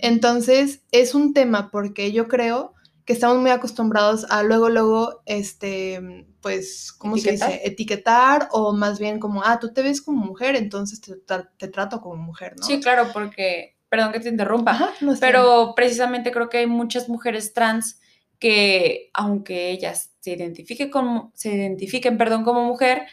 Entonces, 0.00 0.82
es 0.90 1.14
un 1.14 1.32
tema 1.32 1.70
porque 1.70 2.12
yo 2.12 2.28
creo 2.28 2.74
que 3.04 3.12
estamos 3.12 3.38
muy 3.38 3.50
acostumbrados 3.50 4.26
a 4.30 4.42
luego, 4.42 4.68
luego, 4.68 5.22
este, 5.26 6.26
pues, 6.40 6.92
¿cómo 6.92 7.16
se 7.16 7.32
dice? 7.32 7.60
Etiquetar. 7.64 8.48
O 8.52 8.72
más 8.72 8.98
bien 8.98 9.18
como, 9.18 9.42
ah, 9.44 9.58
tú 9.58 9.72
te 9.72 9.82
ves 9.82 10.00
como 10.00 10.24
mujer, 10.24 10.54
entonces 10.54 11.00
te, 11.00 11.68
trato 11.68 12.00
como 12.00 12.16
mujer, 12.16 12.54
¿no? 12.56 12.64
Sí, 12.64 12.80
claro, 12.80 13.08
porque, 13.12 13.76
perdón 13.88 14.12
que 14.12 14.20
te 14.20 14.28
interrumpa, 14.28 14.94
pero 15.20 15.74
precisamente 15.74 16.30
creo 16.30 16.48
que 16.48 16.58
hay 16.58 16.66
muchas 16.66 17.08
mujeres 17.08 17.52
trans 17.52 18.00
que, 18.38 19.10
aunque 19.14 19.70
ellas 19.70 20.10
se 20.20 20.32
identifiquen 20.32 20.90
como, 20.90 21.32
se 21.34 21.54
identifiquen, 21.54 22.18
perdón, 22.18 22.44
como 22.44 22.64
mujer, 22.64 23.06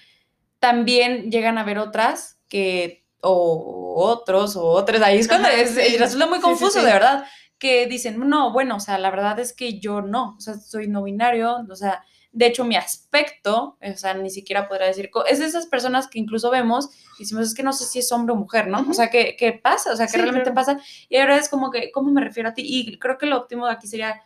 también 0.60 1.31
llegan 1.31 1.58
a 1.58 1.63
ver 1.63 1.79
otras 1.79 2.39
que, 2.48 3.05
o 3.22 3.96
otros, 3.98 4.55
o 4.55 4.65
otras, 4.65 5.01
ahí 5.01 5.17
es 5.17 5.27
cuando 5.27 5.48
es, 5.50 5.75
resulta 6.00 6.27
muy 6.27 6.39
confuso, 6.39 6.84
de 6.84 6.91
verdad, 6.91 7.25
que 7.59 7.85
dicen, 7.87 8.17
no, 8.27 8.51
bueno, 8.51 8.77
o 8.77 8.79
sea, 8.79 8.97
la 8.97 9.11
verdad 9.11 9.39
es 9.39 9.53
que 9.53 9.79
yo 9.79 10.01
no, 10.01 10.35
o 10.37 10.39
sea, 10.39 10.55
soy 10.55 10.87
no 10.87 11.03
binario, 11.03 11.57
o 11.69 11.75
sea, 11.75 12.03
de 12.31 12.45
hecho 12.45 12.63
mi 12.63 12.75
aspecto, 12.75 13.77
o 13.81 13.97
sea, 13.97 14.13
ni 14.13 14.29
siquiera 14.29 14.67
podrá 14.67 14.85
decir, 14.85 15.09
es 15.27 15.39
de 15.39 15.45
esas 15.45 15.65
personas 15.65 16.07
que 16.07 16.19
incluso 16.19 16.49
vemos 16.51 16.89
y 17.17 17.23
decimos, 17.23 17.47
es 17.47 17.53
que 17.53 17.63
no 17.63 17.73
sé 17.73 17.85
si 17.85 17.99
es 17.99 18.11
hombre 18.11 18.33
o 18.33 18.37
mujer, 18.37 18.67
¿no? 18.67 18.85
O 18.89 18.93
sea, 18.93 19.09
¿qué, 19.09 19.35
¿qué, 19.37 19.51
pasa? 19.51 19.91
O 19.91 19.95
sea, 19.95 20.07
¿qué 20.07 20.17
realmente 20.17 20.51
pasa? 20.51 20.79
Y 21.09 21.17
ahora 21.17 21.37
es 21.37 21.49
como 21.49 21.71
que, 21.71 21.91
¿cómo 21.91 22.11
me 22.11 22.21
refiero 22.21 22.49
a 22.49 22.53
ti? 22.53 22.63
Y 22.65 22.97
creo 22.99 23.17
que 23.17 23.25
lo 23.25 23.37
óptimo 23.37 23.65
de 23.65 23.73
aquí 23.73 23.87
sería, 23.87 24.21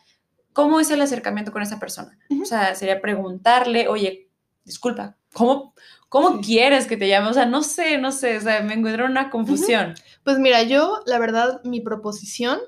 ¿cómo 0.51 0.79
es 0.79 0.91
el 0.91 1.01
acercamiento 1.01 1.51
con 1.51 1.61
esa 1.61 1.79
persona? 1.79 2.17
O 2.41 2.45
sea, 2.45 2.75
sería 2.75 3.01
preguntarle, 3.01 3.87
oye, 3.87 4.29
disculpa, 4.65 5.17
¿cómo, 5.33 5.73
cómo 6.09 6.41
quieres 6.41 6.87
que 6.87 6.97
te 6.97 7.07
llame? 7.07 7.29
O 7.29 7.33
sea, 7.33 7.45
no 7.45 7.63
sé, 7.63 7.97
no 7.97 8.11
sé, 8.11 8.37
o 8.37 8.41
sea, 8.41 8.61
me 8.61 8.73
encuentro 8.73 9.05
en 9.05 9.11
una 9.11 9.29
confusión. 9.29 9.95
Pues 10.23 10.39
mira, 10.39 10.61
yo, 10.63 10.99
la 11.05 11.19
verdad, 11.19 11.61
mi 11.63 11.79
proposición 11.81 12.59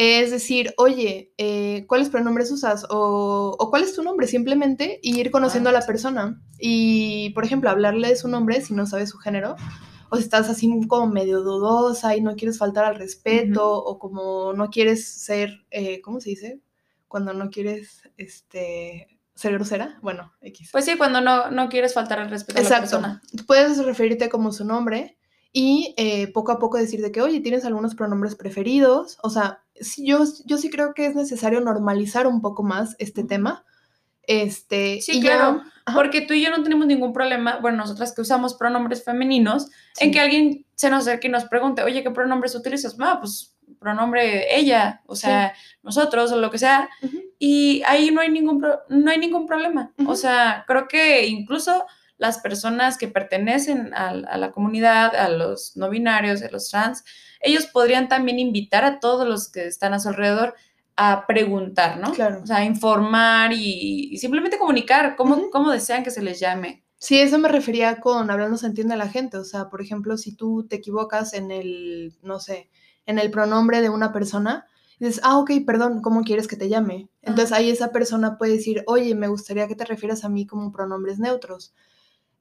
es 0.00 0.30
decir, 0.30 0.74
oye, 0.76 1.32
eh, 1.38 1.84
¿cuáles 1.88 2.08
pronombres 2.08 2.52
usas? 2.52 2.86
O, 2.88 3.56
cuál 3.68 3.82
es 3.82 3.96
tu 3.96 4.04
nombre, 4.04 4.28
simplemente, 4.28 5.00
y 5.02 5.18
ir 5.18 5.32
conociendo 5.32 5.70
a 5.70 5.72
la 5.72 5.84
persona. 5.84 6.40
Y, 6.56 7.30
por 7.30 7.44
ejemplo, 7.44 7.68
hablarle 7.68 8.06
de 8.06 8.14
su 8.14 8.28
nombre 8.28 8.60
si 8.60 8.74
no 8.74 8.86
sabes 8.86 9.10
su 9.10 9.18
género, 9.18 9.56
o 10.08 10.16
si 10.16 10.22
estás 10.22 10.48
así 10.48 10.70
como 10.86 11.08
medio 11.08 11.40
dudosa 11.42 12.14
y 12.14 12.20
no 12.20 12.36
quieres 12.36 12.58
faltar 12.58 12.84
al 12.84 12.94
respeto, 12.94 13.76
o 13.76 13.98
como 13.98 14.52
no 14.52 14.70
quieres 14.70 15.04
ser, 15.04 15.66
eh, 15.72 16.00
¿cómo 16.00 16.20
se 16.20 16.30
dice? 16.30 16.60
Cuando 17.08 17.34
no 17.34 17.50
quieres, 17.50 18.02
este, 18.16 19.18
ser 19.34 19.54
grosera, 19.54 19.98
bueno, 20.00 20.32
X. 20.42 20.68
Pues 20.70 20.84
sí, 20.84 20.96
cuando 20.96 21.20
no, 21.20 21.50
no 21.50 21.68
quieres 21.68 21.92
faltar 21.92 22.20
al 22.20 22.30
respeto 22.30 22.60
a 22.60 22.62
la 22.62 22.78
persona. 22.78 23.22
Puedes 23.48 23.84
referirte 23.84 24.28
como 24.28 24.52
su 24.52 24.64
nombre 24.64 25.17
y 25.52 25.94
eh, 25.96 26.30
poco 26.32 26.52
a 26.52 26.58
poco 26.58 26.78
decir 26.78 27.00
de 27.00 27.10
que, 27.10 27.22
oye, 27.22 27.40
tienes 27.40 27.64
algunos 27.64 27.94
pronombres 27.94 28.34
preferidos. 28.34 29.18
O 29.22 29.30
sea, 29.30 29.62
sí, 29.74 30.06
yo, 30.06 30.24
yo 30.44 30.58
sí 30.58 30.70
creo 30.70 30.94
que 30.94 31.06
es 31.06 31.14
necesario 31.14 31.60
normalizar 31.60 32.26
un 32.26 32.40
poco 32.40 32.62
más 32.62 32.96
este 32.98 33.24
tema. 33.24 33.64
Este, 34.28 35.00
sí, 35.00 35.22
claro, 35.22 35.62
porque 35.94 36.20
tú 36.20 36.34
y 36.34 36.42
yo 36.42 36.50
no 36.50 36.62
tenemos 36.62 36.86
ningún 36.86 37.14
problema, 37.14 37.60
bueno, 37.60 37.78
nosotras 37.78 38.14
que 38.14 38.20
usamos 38.20 38.52
pronombres 38.52 39.02
femeninos, 39.02 39.70
en 40.00 40.12
que 40.12 40.20
alguien 40.20 40.66
se 40.74 40.90
nos 40.90 41.08
acerque 41.08 41.28
y 41.28 41.30
nos 41.30 41.46
pregunte, 41.46 41.82
oye, 41.82 42.02
¿qué 42.02 42.10
pronombres 42.10 42.54
utilizas? 42.54 42.94
Ah, 43.00 43.16
pues 43.20 43.56
pronombre 43.80 44.54
ella, 44.54 45.00
o 45.06 45.16
sea, 45.16 45.54
nosotros 45.82 46.30
o 46.30 46.36
lo 46.36 46.50
que 46.50 46.58
sea, 46.58 46.90
y 47.38 47.82
ahí 47.86 48.10
no 48.10 48.20
hay 48.20 48.28
ningún, 48.28 48.62
no 48.88 49.10
hay 49.10 49.18
ningún 49.18 49.46
problema. 49.46 49.94
O 50.06 50.14
sea, 50.14 50.64
creo 50.66 50.88
que 50.88 51.26
incluso 51.26 51.86
las 52.18 52.38
personas 52.38 52.98
que 52.98 53.08
pertenecen 53.08 53.94
a, 53.94 54.12
la 54.12 54.50
comunidad, 54.52 55.14
a 55.16 55.28
los 55.28 55.76
no 55.76 55.88
binarios, 55.88 56.42
a 56.42 56.50
los 56.50 56.68
trans, 56.68 57.04
ellos 57.40 57.66
podrían 57.66 58.08
también 58.08 58.38
invitar 58.38 58.84
a 58.84 59.00
todos 59.00 59.26
los 59.26 59.50
que 59.50 59.66
están 59.66 59.94
a 59.94 60.00
su 60.00 60.08
alrededor 60.08 60.54
a 60.96 61.26
preguntar, 61.28 61.98
¿no? 61.98 62.12
Claro. 62.12 62.42
O 62.42 62.46
sea, 62.46 62.64
informar 62.64 63.52
y, 63.52 64.18
simplemente 64.18 64.58
comunicar 64.58 65.14
cómo, 65.16 65.48
cómo 65.50 65.70
desean 65.70 66.02
que 66.02 66.10
se 66.10 66.22
les 66.22 66.40
llame. 66.40 66.82
Sí, 66.96 67.20
eso 67.20 67.38
me 67.38 67.48
refería 67.48 68.00
con 68.00 68.28
hablando 68.28 68.56
se 68.56 68.66
entiende 68.66 68.94
a 68.94 68.98
la 68.98 69.08
gente. 69.08 69.36
O 69.36 69.44
sea, 69.44 69.68
por 69.68 69.80
ejemplo, 69.80 70.16
si 70.16 70.34
tú 70.34 70.66
te 70.68 70.76
equivocas 70.76 71.32
en 71.32 71.52
el, 71.52 72.18
no 72.22 72.40
sé, 72.40 72.68
en 73.06 73.20
el 73.20 73.30
pronombre 73.30 73.80
de 73.80 73.88
una 73.88 74.12
persona, 74.12 74.66
dices, 74.98 75.20
ah, 75.22 75.38
ok, 75.38 75.52
perdón, 75.64 76.02
¿cómo 76.02 76.22
quieres 76.24 76.48
que 76.48 76.56
te 76.56 76.68
llame? 76.68 77.08
Entonces 77.22 77.52
ahí 77.52 77.70
esa 77.70 77.92
persona 77.92 78.36
puede 78.36 78.54
decir, 78.54 78.82
oye, 78.86 79.14
me 79.14 79.28
gustaría 79.28 79.68
que 79.68 79.76
te 79.76 79.84
refieras 79.84 80.24
a 80.24 80.28
mí 80.28 80.46
como 80.46 80.72
pronombres 80.72 81.20
neutros. 81.20 81.72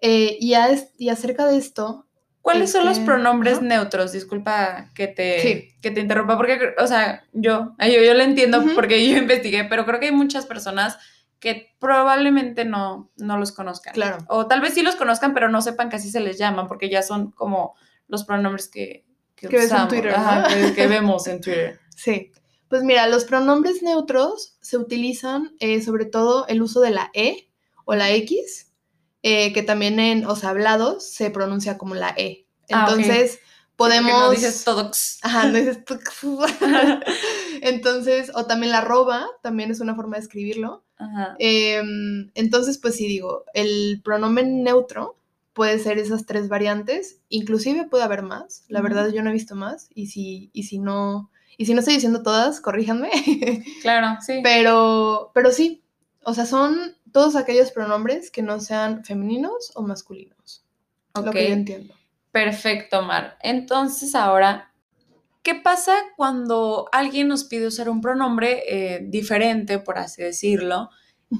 Eh, 0.02 0.38
y, 0.40 0.54
y, 0.98 1.10
acerca 1.10 1.46
de 1.46 1.58
esto... 1.58 2.06
¿Cuáles 2.42 2.72
son 2.72 2.86
los 2.86 3.00
pronombres 3.00 3.62
neutros? 3.62 4.14
Disculpa 4.14 4.92
que 4.96 5.08
te, 5.08 5.76
que 5.82 5.92
te 5.92 6.00
interrumpa, 6.00 6.38
porque, 6.38 6.58
o 6.78 6.88
sea, 6.88 7.26
yo, 7.34 7.76
yo, 7.78 8.02
yo 8.02 8.14
lo 8.14 8.24
entiendo 8.24 8.64
porque 8.74 9.06
yo 9.06 9.18
investigué, 9.18 9.66
pero 9.66 9.86
creo 9.86 10.00
que 10.00 10.06
hay 10.06 10.12
muchas 10.14 10.46
personas 10.46 10.98
que 11.40 11.76
probablemente 11.80 12.66
no, 12.66 13.12
no 13.18 13.38
los 13.38 13.52
conozcan. 13.52 13.94
Claro. 13.94 14.18
O 14.30 14.48
tal 14.48 14.62
vez 14.62 14.74
sí 14.74 14.82
los 14.82 14.96
conozcan, 14.96 15.34
pero 15.34 15.50
no 15.50 15.62
sepan 15.62 15.90
que 15.90 15.98
así 15.98 16.10
se 16.10 16.20
les 16.20 16.38
llaman, 16.38 16.68
porque 16.68 16.90
ya 16.90 17.02
son 17.02 17.32
como 17.32 17.76
los 18.08 18.24
pronombres 18.24 18.70
que, 18.70 19.06
que, 19.36 19.48
usamos, 19.48 19.94
en 19.94 20.02
Twitter, 20.02 20.16
que, 20.76 20.88
vemos 20.88 21.28
en 21.28 21.42
Twitter. 21.42 21.80
Sí. 21.96 22.32
Pues 22.70 22.84
mira, 22.84 23.08
los 23.08 23.26
pronombres 23.26 23.82
neutros 23.82 24.58
se 24.62 24.78
utilizan 24.78 25.56
eh, 25.60 25.82
sobre 25.82 26.06
todo 26.06 26.48
el 26.48 26.62
uso 26.62 26.82
de 26.82 26.92
la 26.92 27.12
E 27.14 27.50
o 27.86 27.96
la 27.96 28.12
X 28.12 28.67
eh, 29.24 29.54
que 29.54 29.64
también 29.64 30.00
en 30.00 30.26
os 30.26 30.44
hablados 30.44 31.10
se 31.10 31.30
pronuncia 31.30 31.78
como 31.78 31.96
la 31.96 32.14
E. 32.18 32.46
Ah, 32.72 32.86
Entonces, 32.88 33.40
podemos... 33.76 34.12
no 34.12 34.32
dices 34.32 34.64
todox. 34.64 35.20
Ajá, 35.22 35.48
no 35.48 35.58
dices 35.58 35.80
Entonces, 37.62 38.32
o 38.36 38.46
también 38.46 38.72
la 38.72 38.80
arroba, 38.80 39.28
también 39.42 39.72
es 39.72 39.80
una 39.80 39.96
forma 39.96 40.18
de 40.18 40.24
escribirlo. 40.24 40.84
Ajá. 40.98 41.36
Em, 41.40 42.32
entonces, 42.36 42.78
pues 42.78 42.96
sí 42.96 43.08
digo, 43.08 43.46
el 43.54 44.02
pronomen 44.04 44.64
neutro 44.64 45.18
puede 45.54 45.80
ser 45.80 45.98
esas 45.98 46.28
tres 46.28 46.50
variantes, 46.50 47.20
inclusive 47.30 47.86
puede 47.86 48.04
haber 48.04 48.22
más, 48.22 48.64
la 48.68 48.80
verdad 48.82 49.10
yo 49.10 49.24
no 49.24 49.32
he 49.32 49.34
visto 49.34 49.56
más, 49.56 49.90
y 49.96 50.06
si, 50.06 50.52
y 50.54 50.64
si 50.64 50.78
no, 50.78 51.32
y 51.58 51.66
si 51.66 51.74
no 51.74 51.80
estoy 51.80 51.96
diciendo 51.96 52.22
todas, 52.22 52.62
corríjanme. 52.62 53.10
Claro, 53.82 54.22
sí. 54.22 54.42
Pero, 54.44 55.32
pero 55.34 55.52
sí, 55.52 55.82
o 56.24 56.36
sea, 56.36 56.46
son 56.46 56.97
todos 57.12 57.36
aquellos 57.36 57.72
pronombres 57.72 58.32
que 58.32 58.42
no 58.42 58.60
sean 58.60 59.04
femeninos 59.04 59.72
o 59.76 59.82
masculinos. 59.82 60.66
Lo 61.16 61.32
que 61.32 61.48
yo 61.48 61.54
entiendo. 61.54 61.94
Perfecto, 62.32 63.02
Mar. 63.02 63.38
Entonces 63.42 64.14
ahora, 64.14 64.72
¿qué 65.42 65.56
pasa 65.56 65.96
cuando 66.16 66.88
alguien 66.92 67.28
nos 67.28 67.44
pide 67.44 67.68
usar 67.68 67.90
un 67.90 68.02
pronombre 68.02 68.64
eh, 68.68 69.00
diferente, 69.04 69.80
por 69.80 69.98
así 69.98 70.22
decirlo, 70.22 70.90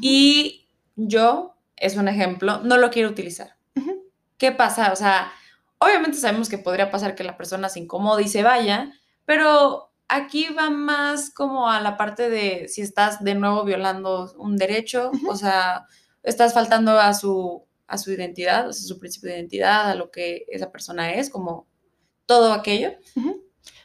y 0.02 0.68
yo, 0.96 1.56
es 1.76 1.96
un 1.96 2.08
ejemplo, 2.08 2.62
no 2.64 2.78
lo 2.78 2.90
quiero 2.90 3.10
utilizar? 3.10 3.58
¿Qué 4.38 4.52
pasa? 4.52 4.92
O 4.92 4.96
sea, 4.96 5.32
Obviamente 5.80 6.18
sabemos 6.18 6.50
que 6.50 6.58
podría 6.58 6.90
pasar 6.90 7.16
que 7.16 7.24
la 7.24 7.38
persona 7.38 7.70
se 7.70 7.80
incomode 7.80 8.24
y 8.24 8.28
se 8.28 8.42
vaya, 8.42 8.92
pero 9.26 9.87
aquí 10.08 10.48
va 10.58 10.70
más 10.70 11.30
como 11.32 11.70
a 11.70 11.82
la 11.82 11.98
parte 11.98 12.30
de 12.30 12.68
si 12.68 12.82
estás 12.82 13.24
de 13.24 13.36
nuevo 13.36 13.64
violando 13.64 14.34
un 14.38 14.58
derecho, 14.58 15.12
o 15.28 15.36
sea, 15.36 15.86
estás 16.24 16.54
faltando 16.54 17.00
a 17.00 17.14
su, 17.14 17.64
a 17.88 17.98
su 17.98 18.12
identidad, 18.12 18.70
a 18.70 18.74
su 18.74 19.00
principio 19.00 19.30
de 19.30 19.38
identidad, 19.38 19.90
a 19.90 19.96
lo 19.96 20.12
que 20.12 20.46
esa 20.50 20.72
persona 20.72 21.14
es, 21.14 21.30
como 21.30 21.68
todo 22.26 22.54
aquello. 22.54 22.92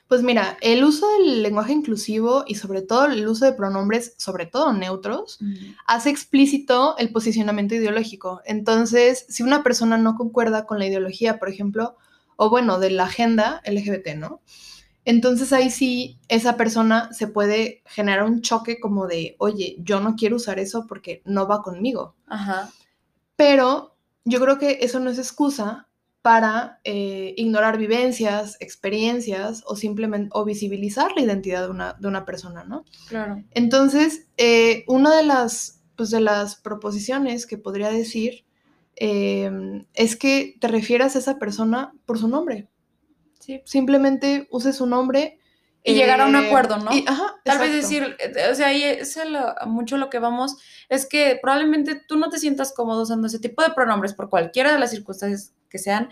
Pues 0.09 0.23
mira, 0.23 0.59
el 0.61 0.85
uso 0.85 1.11
del 1.13 1.43
lenguaje 1.43 1.73
inclusivo 1.73 2.45
y 2.47 2.57
sobre 2.57 2.83
todo 2.83 3.07
el 3.07 3.27
uso 3.27 3.47
de 3.47 3.55
pronombres, 3.55 4.15
sobre 4.19 4.45
todo 4.45 4.73
neutros, 4.75 5.39
hace 5.87 6.11
explícito 6.11 6.97
el 6.99 7.13
posicionamiento 7.13 7.75
ideológico. 7.75 8.43
Entonces, 8.45 9.25
si 9.31 9.43
una 9.43 9.63
persona 9.63 9.97
no 9.97 10.15
concuerda 10.17 10.67
con 10.67 10.79
la 10.79 10.87
ideología, 10.87 11.39
por 11.39 11.49
ejemplo, 11.49 11.97
o 12.37 12.51
bueno, 12.51 12.79
de 12.79 12.91
la 12.91 13.05
agenda 13.05 13.63
LGBT, 13.65 14.17
¿no? 14.17 14.43
Entonces 15.05 15.53
ahí 15.53 15.71
sí, 15.71 16.19
esa 16.29 16.57
persona 16.57 17.13
se 17.13 17.27
puede 17.27 17.83
generar 17.87 18.25
un 18.25 18.41
choque 18.41 18.79
como 18.79 19.07
de, 19.07 19.35
oye, 19.39 19.77
yo 19.81 20.01
no 20.01 20.15
quiero 20.15 20.37
usar 20.37 20.59
eso 20.59 20.87
porque 20.87 21.23
no 21.25 21.49
va 21.49 21.63
conmigo. 21.63 22.15
Ajá. 22.27 22.71
Pero 23.37 23.97
yo 24.25 24.41
creo 24.41 24.59
que 24.59 24.79
eso 24.83 25.01
no 25.01 25.11
es 25.11 25.19
excusa 25.19 25.89
para 26.23 26.79
eh, 26.85 27.35
ignorar 27.37 27.79
vivencias, 27.79 28.57
experiencias 28.61 29.65
o 29.67 29.75
simplemente 29.75 30.31
o 30.33 30.45
visibilizar 30.45 31.11
la 31.17 31.23
identidad 31.23 31.65
de 31.65 31.71
una, 31.71 31.95
de 31.95 32.07
una 32.07 32.25
persona, 32.25 32.63
¿no? 32.63 32.85
Claro. 33.09 33.43
Entonces, 33.51 34.29
eh, 34.37 34.85
una 34.87 35.17
de 35.17 35.25
las, 35.25 35.83
pues, 35.97 36.11
de 36.11 36.21
las 36.21 36.55
proposiciones 36.55 37.45
que 37.45 37.59
podría 37.59 37.91
decir 37.91 38.45
em, 38.95 39.85
es 39.95 40.15
que 40.15 40.57
te 40.61 40.69
refieras 40.69 41.17
a 41.17 41.19
esa 41.19 41.41
persona 41.41 41.93
por 42.07 42.19
su 42.19 42.29
nombre. 42.29 42.69
Sí. 43.43 43.61
Simplemente 43.65 44.47
use 44.51 44.73
su 44.73 44.87
nombre. 44.87 45.39
Y 45.85 45.95
llegar 45.95 46.21
a 46.21 46.27
un 46.27 46.37
eh, 46.37 46.47
acuerdo, 46.47 46.77
¿no? 46.79 46.93
y- 46.95 47.05
ajá, 47.09 47.35
Tal 47.45 47.59
vez 47.59 47.73
decir, 47.73 48.17
o 48.51 48.55
sea, 48.55 48.69
ahí 48.69 48.85
es 48.85 49.19
lo- 49.29 49.53
mucho 49.67 49.97
lo 49.97 50.11
que 50.11 50.21
vamos, 50.21 50.57
es 50.89 51.07
que 51.07 51.41
probablemente 51.43 52.01
tú 52.07 52.17
no 52.19 52.29
te 52.31 52.39
sientas 52.39 52.73
cómodo 52.73 53.03
usando 53.03 53.27
ese 53.27 53.41
tipo 53.41 53.63
de 53.65 53.71
pronombres 53.71 54.15
por 54.15 54.31
cualquiera 54.31 54.73
de 54.73 54.79
las 54.79 54.93
circunstancias 54.93 55.55
que 55.69 55.79
sean, 55.79 56.09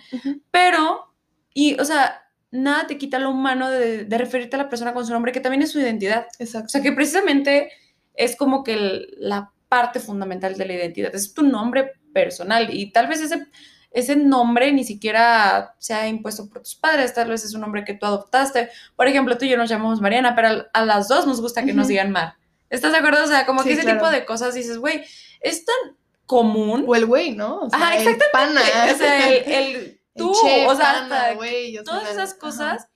pero, 0.51 1.15
y, 1.55 1.79
o 1.79 1.85
sea, 1.85 2.21
nada 2.51 2.89
te 2.89 2.99
quita 2.99 3.21
lo 3.21 3.31
humano 3.31 3.71
de, 3.71 4.05
de 4.07 4.19
referirte 4.19 4.57
a 4.57 4.59
la 4.65 4.69
persona 4.69 4.93
con 4.93 5.07
su 5.07 5.13
nombre, 5.13 5.31
que 5.31 5.39
también 5.41 5.63
es 5.63 5.71
su 5.71 5.79
identidad. 5.79 6.27
Exacto. 6.41 6.67
O 6.67 6.71
sea, 6.71 6.83
que 6.83 6.91
precisamente 6.91 7.71
es 8.15 8.35
como 8.35 8.65
que 8.65 8.73
el- 8.75 9.15
la 9.19 9.53
parte 9.69 10.01
fundamental 10.01 10.57
de 10.59 10.67
la 10.67 10.73
identidad, 10.75 11.15
es 11.15 11.33
tu 11.33 11.45
nombre 11.45 11.93
personal 12.13 12.75
y 12.75 12.91
tal 12.91 13.07
vez 13.07 13.21
ese, 13.21 13.47
ese 13.90 14.16
nombre 14.16 14.73
ni 14.73 14.85
siquiera 14.85 15.75
se 15.78 15.94
ha 15.94 16.06
impuesto 16.06 16.49
por 16.49 16.62
tus 16.62 16.75
padres, 16.75 17.14
tal 17.14 17.28
vez 17.28 17.44
es 17.44 17.54
un 17.54 17.61
nombre 17.61 17.85
que 17.85 17.94
tú 17.94 18.06
adoptaste. 18.06 18.70
Por 18.97 19.09
ejemplo, 19.09 19.37
tú 19.37 19.44
y 19.44 19.49
yo 19.49 19.56
nos 19.56 19.68
llamamos 19.68 20.00
Mariana, 20.00 20.35
pero 20.35 20.66
a, 20.73 20.85
las 20.85 21.09
dos 21.09 21.26
nos 21.26 21.40
gusta 21.40 21.64
que 21.64 21.73
nos 21.73 21.88
digan 21.88 22.12
Mar. 22.12 22.35
¿Estás 22.68 22.92
de 22.92 22.99
acuerdo? 22.99 23.25
O 23.25 23.26
sea, 23.26 23.47
como 23.47 23.62
que 23.62 23.70
Sí, 23.70 23.73
ese 23.75 23.82
claro. 23.82 23.99
tipo 23.99 24.11
de 24.11 24.25
cosas 24.25 24.54
dices, 24.54 24.78
güey, 24.78 25.04
es 25.40 25.64
tan 25.64 25.97
común. 26.26 26.85
O 26.87 26.94
el 26.94 27.06
güey, 27.06 27.32
¿no? 27.32 27.62
O 27.62 27.70
sea, 27.70 27.78
Ajá, 27.78 27.97
el 27.97 28.18
pana. 28.32 28.61
O 28.94 28.97
sea, 28.97 29.28
el, 29.28 29.35
el 29.44 29.76
el 29.76 30.00
tú, 30.14 30.32
che, 30.40 30.66
o 30.66 30.76
sea, 30.76 30.92
pana, 30.92 31.02
hasta 31.02 31.35
güey, 31.35 31.76
o 31.78 31.85
sea, 31.85 31.92
todas 31.92 32.11
esas 32.11 32.30
ajá. 32.30 32.38
cosas 32.38 32.88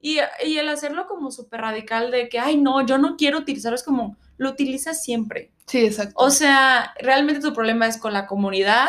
y, 0.00 0.18
y 0.44 0.58
el 0.58 0.68
hacerlo 0.68 1.08
como 1.08 1.32
súper 1.32 1.62
radical 1.62 2.12
de 2.12 2.28
que, 2.28 2.38
ay, 2.38 2.58
no, 2.58 2.86
yo 2.86 2.98
no 2.98 3.16
quiero 3.16 3.38
utilizarlo, 3.38 3.74
es 3.74 3.82
como, 3.82 4.16
lo 4.36 4.50
utilizas 4.50 5.02
siempre. 5.02 5.50
Sí, 5.66 5.84
exacto. 5.84 6.14
O 6.16 6.30
sea, 6.30 6.94
realmente 7.00 7.40
tu 7.40 7.52
problema 7.52 7.86
es 7.88 7.98
con 7.98 8.12
la 8.12 8.26
comunidad 8.26 8.88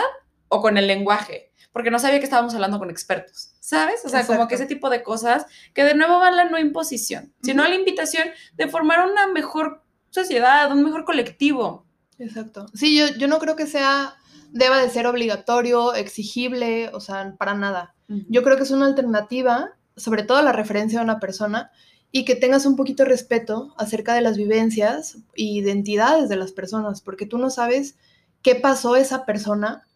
o 0.50 0.62
con 0.62 0.77
el 0.77 0.88
lenguaje, 0.88 1.51
porque 1.72 1.92
no 1.92 2.00
sabía 2.00 2.20
que 2.20 2.25
estábamos 2.25 2.54
hablando 2.54 2.80
con 2.80 2.89
expertos, 2.89 3.51
¿sabes? 3.60 4.04
O 4.06 4.10
sea, 4.10 4.25
como 4.25 4.48
que 4.48 4.56
ese 4.56 4.66
tipo 4.66 4.89
de 4.89 5.04
cosas 5.04 5.46
que 5.74 5.84
de 5.84 5.96
nuevo 5.96 6.20
van 6.20 6.34
a 6.34 6.44
la 6.44 6.50
no 6.50 6.58
imposición, 6.60 7.34
sino 7.42 7.63
a 7.63 7.70
la 7.70 7.75
invitación 7.75 8.27
de 8.56 8.68
formar 8.68 9.08
una 9.08 9.27
mejor 9.27 9.84
sociedad, 10.10 10.72
un 10.72 10.84
mejor 10.84 11.06
colectivo. 11.06 11.86
Exacto. 12.20 12.66
Sí, 12.74 12.98
yo, 12.98 13.07
yo 13.18 13.27
no 13.27 13.40
creo 13.40 13.55
que 13.55 13.68
sea, 13.68 14.16
deba 14.51 14.81
de 14.81 14.90
ser 14.90 15.07
obligatorio, 15.07 15.94
exigible, 15.94 16.90
o 16.94 17.00
sea, 17.00 17.36
para 17.38 17.53
nada. 17.53 17.94
Yo 18.29 18.42
creo 18.42 18.55
que 18.55 18.64
es 18.64 18.72
una 18.72 18.86
alternativa, 18.86 19.74
sobre 19.98 20.24
todo 20.24 20.42
la 20.42 20.53
referencia 20.53 21.00
a 21.00 21.03
una 21.03 21.20
persona, 21.20 21.72
y 22.12 22.24
que 22.25 22.36
tengas 22.36 22.66
un 22.66 22.75
poquito 22.75 23.03
de 23.03 23.10
respeto 23.10 23.74
acerca 23.77 24.14
de 24.14 24.22
las 24.22 24.38
vivencias 24.38 25.18
e 25.36 25.44
identidades 25.44 26.29
de 26.29 26.38
las 26.38 26.53
personas, 26.53 27.01
porque 27.01 27.25
tú 27.25 27.38
no 27.38 27.50
sabes 27.50 27.98
qué 28.42 28.55
pasó 28.55 28.96
esa 28.96 29.25
persona 29.25 29.86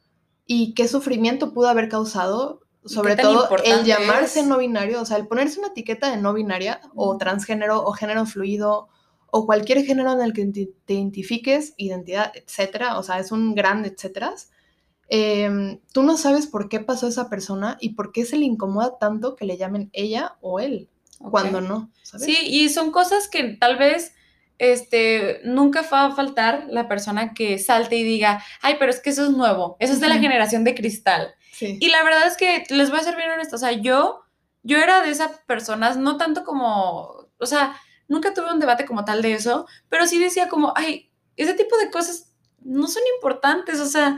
y 0.54 0.74
qué 0.74 0.90
sufrimiento 0.90 1.54
pudo 1.54 1.70
haber 1.70 1.88
causado, 1.88 2.60
sobre 2.84 3.16
todo 3.16 3.48
el 3.64 3.86
llamarse 3.86 4.42
es. 4.42 4.46
no 4.46 4.58
binario, 4.58 5.02
o 5.02 5.06
sea, 5.06 5.16
el 5.16 5.26
ponerse 5.26 5.60
una 5.60 5.70
etiqueta 5.70 6.12
de 6.12 6.18
no 6.18 6.34
binaria 6.34 6.82
o 6.94 7.16
transgénero 7.16 7.82
o 7.82 7.94
género 7.94 8.26
fluido 8.26 8.90
o 9.28 9.46
cualquier 9.46 9.86
género 9.86 10.12
en 10.12 10.20
el 10.20 10.34
que 10.34 10.46
te 10.46 10.94
identifiques, 10.94 11.74
identidad, 11.78 12.34
etcétera, 12.36 13.00
o 13.00 13.04
sea, 13.04 13.20
es 13.20 13.32
un 13.32 13.56
gran 13.56 13.86
etcétera. 13.86 14.34
Em, 15.08 15.80
tú 15.94 16.04
no 16.04 16.18
sabes 16.18 16.48
por 16.48 16.68
qué 16.68 16.82
pasó 16.82 17.08
esa 17.08 17.30
persona 17.30 17.78
y 17.80 17.94
por 17.94 18.12
qué 18.12 18.26
se 18.26 18.36
le 18.36 18.44
incomoda 18.44 18.98
tanto 19.00 19.38
que 19.38 19.46
le 19.46 19.56
llamen 19.56 19.90
ella 19.94 20.36
o 20.42 20.60
él, 20.60 20.90
cuando 21.18 21.62
no, 21.62 21.90
¿sabes? 22.04 22.26
Sí, 22.26 22.38
y 22.44 22.68
son 22.68 22.92
cosas 22.92 23.30
que 23.30 23.56
tal 23.56 23.78
vez 23.78 24.16
este, 24.63 25.41
nunca 25.43 25.82
va 25.91 26.06
a 26.06 26.12
faltar 26.15 26.65
la 26.69 26.88
persona 26.88 27.34
que 27.34 27.58
salte 27.58 27.95
y 27.95 28.04
diga, 28.04 28.43
ay, 28.62 28.76
pero 28.78 28.91
es 28.91 29.00
que 29.00 29.10
eso 29.10 29.24
es 29.26 29.32
nuevo, 29.32 29.76
eso 29.80 29.91
es 29.93 30.00
de 30.00 30.08
la 30.08 30.19
generación 30.19 30.63
de 30.63 30.76
cristal. 30.76 31.34
Sí. 31.52 31.80
Y 31.82 31.89
la 31.89 32.04
verdad 32.04 32.28
es 32.28 32.38
que 32.38 32.63
les 32.69 32.91
voy 32.91 33.00
a 33.00 33.04
ser 33.04 33.15
bien 33.15 33.32
honesta, 33.32 33.56
o 33.56 33.60
sea, 33.60 33.71
yo, 33.71 34.21
yo 34.62 34.78
era 34.78 35.02
de 35.02 35.10
esas 35.10 35.32
personas, 35.47 35.97
no 35.97 36.17
tanto 36.17 36.43
como, 36.43 37.28
o 37.39 37.45
sea, 37.47 37.76
nunca 38.08 38.36
tuve 38.36 38.54
un 38.54 38.60
debate 38.60 38.86
como 38.86 39.04
tal 39.04 39.24
de 39.24 39.34
eso, 39.34 39.65
pero 39.89 40.06
sí 40.06 40.19
decía 40.19 40.47
como, 40.47 40.74
ay, 40.76 41.10
ese 41.38 41.56
tipo 41.56 41.76
de 41.78 41.89
cosas 41.89 42.32
no 42.60 42.88
son 42.88 43.02
importantes, 43.15 43.80
o 43.80 43.88
sea, 43.88 44.17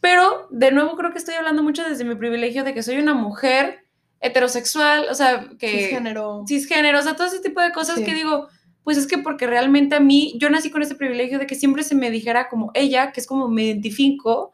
pero 0.00 0.48
de 0.50 0.72
nuevo 0.72 0.96
creo 0.96 1.12
que 1.12 1.18
estoy 1.18 1.36
hablando 1.36 1.62
mucho 1.62 1.84
desde 1.88 2.02
mi 2.04 2.16
privilegio 2.16 2.64
de 2.64 2.74
que 2.74 2.82
soy 2.82 2.98
una 2.98 3.14
mujer 3.14 3.84
heterosexual, 4.20 5.06
o 5.08 5.14
sea, 5.14 5.46
que 5.58 5.68
Cisgénero. 5.70 6.42
cisgénero, 6.48 6.98
o 6.98 7.02
sea, 7.02 7.14
todo 7.14 7.28
ese 7.28 7.38
tipo 7.40 7.60
de 7.60 7.70
cosas 7.70 7.96
Sí. 7.98 8.04
que 8.04 8.14
digo, 8.14 8.48
pues 8.84 8.98
es 8.98 9.06
que 9.06 9.18
porque 9.18 9.46
realmente 9.46 9.96
a 9.96 10.00
mí, 10.00 10.34
yo 10.38 10.50
nací 10.50 10.70
con 10.70 10.82
ese 10.82 10.94
privilegio 10.94 11.38
de 11.38 11.46
que 11.46 11.54
siempre 11.54 11.82
se 11.82 11.94
me 11.94 12.10
dijera 12.10 12.48
como 12.48 12.70
ella, 12.74 13.12
que 13.12 13.20
es 13.20 13.26
como 13.26 13.48
me 13.48 13.64
identifico, 13.64 14.52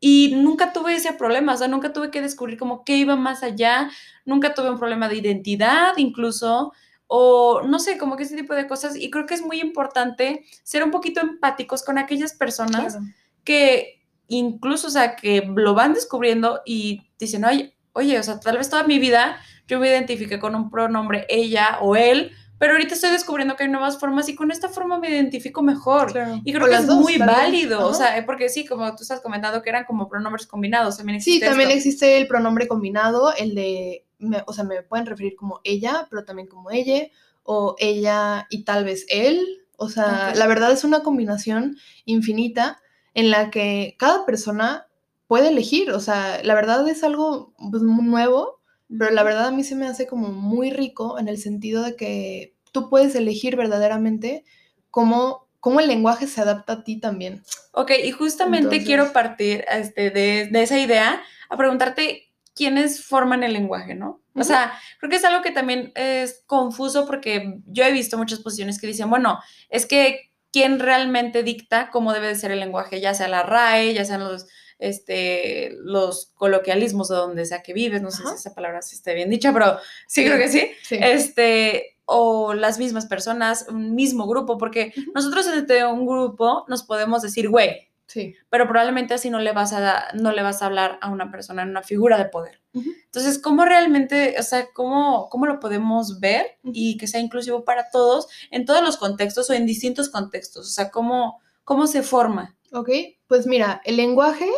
y 0.00 0.34
nunca 0.36 0.72
tuve 0.72 0.94
ese 0.94 1.12
problema, 1.12 1.54
o 1.54 1.56
sea, 1.56 1.68
nunca 1.68 1.92
tuve 1.92 2.10
que 2.10 2.20
descubrir 2.20 2.58
como 2.58 2.84
qué 2.84 2.96
iba 2.96 3.16
más 3.16 3.42
allá, 3.42 3.90
nunca 4.24 4.54
tuve 4.54 4.70
un 4.70 4.78
problema 4.78 5.08
de 5.08 5.16
identidad 5.16 5.96
incluso, 5.96 6.72
o 7.06 7.62
no 7.62 7.78
sé, 7.78 7.98
como 7.98 8.16
que 8.16 8.24
ese 8.24 8.36
tipo 8.36 8.54
de 8.54 8.66
cosas, 8.66 8.96
y 8.96 9.10
creo 9.10 9.26
que 9.26 9.34
es 9.34 9.42
muy 9.42 9.60
importante 9.60 10.44
ser 10.62 10.84
un 10.84 10.90
poquito 10.90 11.20
empáticos 11.20 11.82
con 11.82 11.98
aquellas 11.98 12.32
personas 12.34 12.94
Claro. 12.94 13.06
que 13.44 14.02
incluso, 14.28 14.88
o 14.88 14.90
sea, 14.90 15.16
que 15.16 15.50
lo 15.56 15.74
van 15.74 15.94
descubriendo 15.94 16.60
y 16.66 17.08
dicen, 17.18 17.44
oye, 17.44 17.74
oye, 17.92 18.18
o 18.18 18.22
sea, 18.22 18.38
tal 18.38 18.58
vez 18.58 18.68
toda 18.68 18.84
mi 18.84 18.98
vida 18.98 19.40
yo 19.66 19.80
me 19.80 19.88
identifiqué 19.88 20.38
con 20.38 20.54
un 20.54 20.70
pronombre 20.70 21.26
ella 21.28 21.78
o 21.80 21.96
él, 21.96 22.32
pero 22.58 22.72
ahorita 22.72 22.94
estoy 22.94 23.10
descubriendo 23.10 23.56
que 23.56 23.64
hay 23.64 23.70
nuevas 23.70 23.98
formas 23.98 24.28
y 24.28 24.34
con 24.34 24.50
esta 24.50 24.68
forma 24.68 24.98
me 24.98 25.10
identifico 25.10 25.62
mejor. 25.62 26.12
Claro. 26.12 26.40
Y 26.44 26.52
creo 26.52 26.66
O 26.66 26.68
que 26.68 26.74
es 26.76 26.86
dos, 26.86 26.96
muy 27.00 27.16
válido, 27.18 27.86
o 27.86 27.94
sea, 27.94 28.24
porque 28.26 28.48
sí, 28.48 28.64
como 28.66 28.94
tú 28.96 29.02
estás 29.02 29.20
comentando 29.20 29.62
que 29.62 29.70
eran 29.70 29.84
como 29.84 30.08
pronombres 30.08 30.46
combinados, 30.46 30.96
también 30.96 31.16
existe 31.16 31.44
Sí, 31.44 31.50
también 31.50 31.70
esto. 31.70 31.78
existe 31.78 32.18
el 32.18 32.26
pronombre 32.26 32.66
combinado, 32.68 33.32
el 33.36 33.54
de, 33.54 34.04
me- 34.18 34.42
o 34.46 34.52
sea, 34.52 34.64
me 34.64 34.82
pueden 34.82 35.06
referir 35.06 35.36
como 35.36 35.60
ella, 35.64 36.06
pero 36.10 36.24
también 36.24 36.48
como 36.48 36.70
ella, 36.70 37.08
o 37.44 37.76
ella 37.78 38.46
y 38.50 38.64
tal 38.64 38.84
vez 38.84 39.06
él. 39.08 39.64
O 39.76 39.88
sea, 39.88 40.30
Ok. 40.32 40.36
la 40.36 40.46
verdad 40.48 40.72
es 40.72 40.82
una 40.84 41.02
combinación 41.04 41.76
infinita 42.04 42.80
en 43.14 43.30
la 43.30 43.50
que 43.50 43.94
cada 43.98 44.26
persona 44.26 44.86
puede 45.28 45.48
elegir. 45.48 45.92
O 45.92 46.00
sea, 46.00 46.42
la 46.42 46.54
verdad 46.54 46.86
es 46.88 47.04
algo 47.04 47.54
pues, 47.70 47.82
muy 47.84 48.04
nuevo, 48.04 48.57
pero 48.96 49.10
la 49.10 49.22
verdad 49.22 49.48
a 49.48 49.50
mí 49.50 49.64
se 49.64 49.74
me 49.74 49.86
hace 49.86 50.06
como 50.06 50.28
muy 50.28 50.70
rico 50.70 51.18
en 51.18 51.28
el 51.28 51.38
sentido 51.38 51.82
de 51.82 51.96
que 51.96 52.54
tú 52.72 52.88
puedes 52.88 53.14
elegir 53.14 53.56
verdaderamente 53.56 54.44
cómo, 54.90 55.48
cómo 55.60 55.80
el 55.80 55.88
lenguaje 55.88 56.26
se 56.26 56.40
adapta 56.40 56.74
a 56.74 56.84
ti 56.84 56.98
también. 57.00 57.42
Ok, 57.72 57.92
y 58.04 58.10
justamente 58.12 58.64
Entonces- 58.66 58.86
quiero 58.86 59.12
partir 59.12 59.64
este, 59.70 60.10
de, 60.10 60.48
de 60.50 60.62
esa 60.62 60.78
idea 60.78 61.22
a 61.50 61.56
preguntarte 61.56 62.32
quiénes 62.54 63.04
forman 63.04 63.42
el 63.44 63.52
lenguaje, 63.52 63.94
¿no? 63.94 64.20
O 64.34 64.44
sea, 64.44 64.72
creo 65.00 65.10
que 65.10 65.16
es 65.16 65.24
algo 65.24 65.42
que 65.42 65.50
también 65.50 65.90
es 65.96 66.44
confuso 66.46 67.06
porque 67.06 67.60
yo 67.66 67.84
he 67.84 67.90
visto 67.92 68.16
muchas 68.16 68.38
posiciones 68.38 68.80
que 68.80 68.86
dicen, 68.86 69.10
bueno, 69.10 69.40
es 69.68 69.84
que 69.84 70.30
quién 70.52 70.78
realmente 70.78 71.42
dicta 71.42 71.90
cómo 71.90 72.12
debe 72.12 72.28
de 72.28 72.34
ser 72.36 72.52
el 72.52 72.60
lenguaje, 72.60 73.00
ya 73.00 73.14
sea 73.14 73.26
la 73.28 73.42
RAE, 73.42 73.94
ya 73.94 74.04
sean 74.04 74.20
los, 74.20 74.46
este, 74.78 75.70
los 75.80 76.32
coloquialismos 76.34 77.08
de 77.08 77.16
donde 77.16 77.44
sea 77.46 77.62
que 77.62 77.72
vives, 77.72 78.02
no 78.02 78.10
sé 78.10 78.22
Ajá. 78.22 78.30
si 78.32 78.36
esa 78.36 78.54
palabra 78.54 78.82
sí 78.82 78.96
esté 78.96 79.14
bien 79.14 79.30
dicha, 79.30 79.52
pero 79.52 79.78
sí, 80.06 80.24
creo 80.24 80.38
que 80.38 80.48
sí 80.48 80.70
Sí. 80.82 80.98
este, 81.00 81.96
o 82.04 82.54
las 82.54 82.78
mismas 82.78 83.06
personas, 83.06 83.66
un 83.68 83.94
mismo 83.94 84.26
grupo, 84.26 84.56
porque 84.58 84.92
Ujú. 84.96 85.12
nosotros 85.14 85.46
entre 85.48 85.84
un 85.86 86.06
grupo 86.06 86.64
nos 86.68 86.82
podemos 86.82 87.22
decir 87.22 87.48
güey, 87.48 87.88
Sí. 88.06 88.34
pero 88.48 88.66
probablemente 88.66 89.12
así 89.12 89.28
no 89.28 89.38
le 89.38 89.52
vas 89.52 89.74
a, 89.74 90.06
no 90.14 90.32
le 90.32 90.42
vas 90.42 90.62
a 90.62 90.66
hablar 90.66 90.98
a 91.02 91.10
una 91.10 91.30
persona 91.30 91.62
en 91.62 91.68
una 91.68 91.82
figura 91.82 92.16
de 92.16 92.24
poder. 92.24 92.62
Ujú. 92.72 92.88
Entonces, 93.04 93.38
¿cómo 93.38 93.64
realmente, 93.66 94.36
o 94.38 94.42
sea, 94.42 94.68
cómo, 94.72 95.28
cómo 95.28 95.44
lo 95.44 95.60
podemos 95.60 96.18
ver 96.20 96.58
y 96.62 96.96
que 96.96 97.06
sea 97.06 97.20
inclusivo 97.20 97.64
para 97.64 97.90
todos 97.90 98.28
en 98.50 98.64
todos 98.64 98.82
los 98.82 98.96
contextos 98.96 99.50
o 99.50 99.52
en 99.52 99.66
distintos 99.66 100.08
contextos? 100.08 100.66
O 100.66 100.70
sea, 100.70 100.90
¿cómo, 100.90 101.42
cómo 101.68 101.86
se 101.86 102.02
forma? 102.02 102.56
Ok, 102.72 102.88
pues 103.26 103.46
mira, 103.46 103.80
el 103.84 103.96
lenguaje 103.96 104.50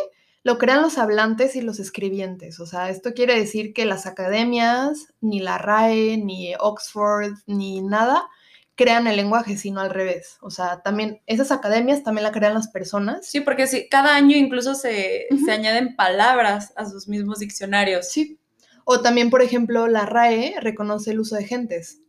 lo 0.43 0.57
crean 0.57 0.81
los 0.81 0.97
hablantes 0.97 1.55
y 1.55 1.61
los 1.61 1.79
escribientes. 1.79 2.59
O 2.59 2.65
sea, 2.65 2.89
esto 2.89 3.13
quiere 3.13 3.35
decir 3.37 3.73
que 3.73 3.85
las 3.85 4.05
academias, 4.07 5.13
ni 5.19 5.39
la 5.39 5.57
RAE, 5.57 6.17
ni 6.17 6.53
Oxford, 6.59 7.33
ni 7.45 7.81
nada, 7.81 8.27
crean 8.75 9.05
el 9.07 9.17
lenguaje, 9.17 9.57
sino 9.57 9.81
al 9.81 9.89
revés. 9.91 10.37
O 10.41 10.49
sea, 10.49 10.81
también 10.81 11.21
esas 11.27 11.51
academias 11.51 12.01
también 12.03 12.23
la 12.23 12.31
crean 12.31 12.53
las 12.55 12.69
personas. 12.69 13.27
Sí, 13.27 13.41
porque 13.41 13.67
sí, 13.67 13.87
cada 13.89 14.15
año 14.15 14.35
incluso 14.37 14.73
se, 14.73 15.27
se 15.45 15.51
añaden 15.51 15.95
palabras 15.95 16.73
a 16.75 16.89
sus 16.89 17.07
mismos 17.07 17.39
diccionarios. 17.39 18.07
Sí. 18.09 18.39
O 18.85 19.01
también, 19.01 19.29
por 19.29 19.41
ejemplo, 19.41 19.87
la 19.87 20.05
RAE 20.05 20.55
reconoce 20.61 21.11
el 21.11 21.19
uso 21.19 21.35
de 21.35 21.45
gentes. 21.45 21.99